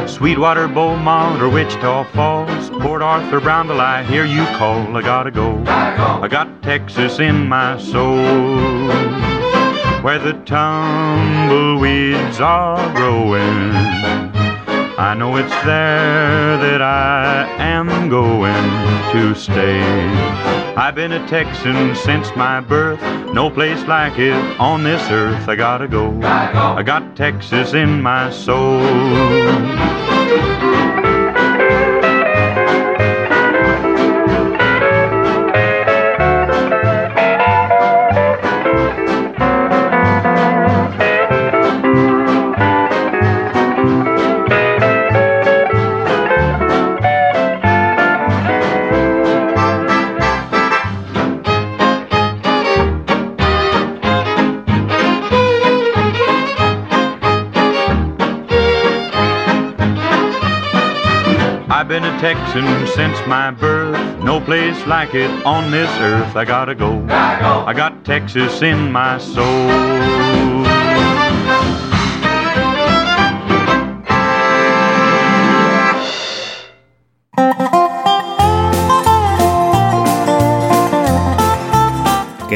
Sweetwater, 0.08 0.70
Beaumont, 0.70 1.42
or 1.42 1.50
Wichita 1.50 2.06
Falls, 2.14 2.70
Port 2.82 3.02
Arthur, 3.02 3.42
Brownsville, 3.42 3.82
I 3.82 4.04
hear 4.04 4.24
you 4.24 4.46
call. 4.56 4.96
I 4.96 5.02
gotta 5.02 5.32
go. 5.32 5.62
gotta 5.66 5.98
go. 5.98 6.24
I 6.24 6.30
got 6.30 6.64
Texas 6.64 7.20
in 7.20 7.50
my 7.50 7.78
soul. 7.78 8.16
Where 10.02 10.18
the 10.18 10.32
tumbleweeds 10.46 12.40
are 12.40 12.96
growing 12.96 14.27
I 15.00 15.14
know 15.14 15.36
it's 15.38 15.54
there 15.64 16.58
that 16.58 16.82
I 16.82 17.46
am 17.60 18.10
going 18.10 18.52
to 19.12 19.36
stay. 19.40 19.80
I've 20.76 20.96
been 20.96 21.12
a 21.12 21.28
Texan 21.28 21.96
since 21.96 22.36
my 22.36 22.62
birth, 22.62 23.00
no 23.32 23.52
place 23.52 23.84
like 23.84 24.18
it 24.18 24.34
on 24.60 24.84
this 24.84 25.02
earth. 25.12 25.48
I 25.48 25.56
gotta 25.56 25.88
go. 25.88 26.20
I 26.24 26.82
got 26.82 27.16
Texas 27.16 27.74
in 27.76 28.02
my 28.02 28.32
soul. 28.32 28.82
Texan 62.20 62.88
since 62.88 63.18
my 63.28 63.52
birth. 63.52 64.24
No 64.24 64.40
place 64.40 64.86
like 64.88 65.14
it 65.14 65.30
on 65.46 65.72
this 65.72 65.90
earth. 66.00 66.36
I 66.36 66.46
gotta 66.46 66.76
go. 66.76 67.00
Gotta 67.06 67.42
go. 67.42 67.66
I 67.66 67.74
got 67.74 68.04
Texas 68.04 68.62
in 68.62 68.92
my 68.92 69.18
soul. 69.18 70.57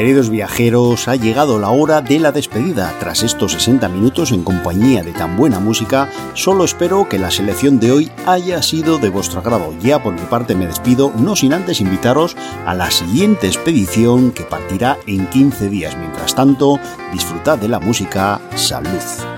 Queridos 0.02 0.30
viajeros, 0.30 1.06
ha 1.06 1.14
llegado 1.14 1.60
la 1.60 1.70
hora 1.70 2.00
de 2.00 2.18
la 2.18 2.32
despedida. 2.32 2.92
Tras 2.98 3.22
estos 3.22 3.52
60 3.52 3.88
minutos 3.88 4.32
en 4.32 4.42
compañía 4.42 5.04
de 5.04 5.12
tan 5.12 5.36
buena 5.36 5.60
música, 5.60 6.10
solo 6.34 6.64
espero 6.64 7.08
que 7.08 7.20
la 7.20 7.30
selección 7.30 7.78
de 7.78 7.92
hoy 7.92 8.10
haya 8.26 8.60
sido 8.62 8.98
de 8.98 9.10
vuestro 9.10 9.38
agrado. 9.38 9.72
Ya 9.78 10.02
por 10.02 10.12
mi 10.12 10.22
parte 10.22 10.56
me 10.56 10.66
despido, 10.66 11.12
no 11.16 11.36
sin 11.36 11.52
antes 11.52 11.80
invitaros 11.80 12.36
a 12.66 12.74
la 12.74 12.90
siguiente 12.90 13.46
expedición 13.46 14.32
que 14.32 14.42
partirá 14.42 14.98
en 15.06 15.28
15 15.28 15.68
días. 15.68 15.96
Mientras 15.96 16.34
tanto, 16.34 16.80
disfrutad 17.12 17.58
de 17.58 17.68
la 17.68 17.78
música. 17.78 18.40
Salud. 18.56 19.31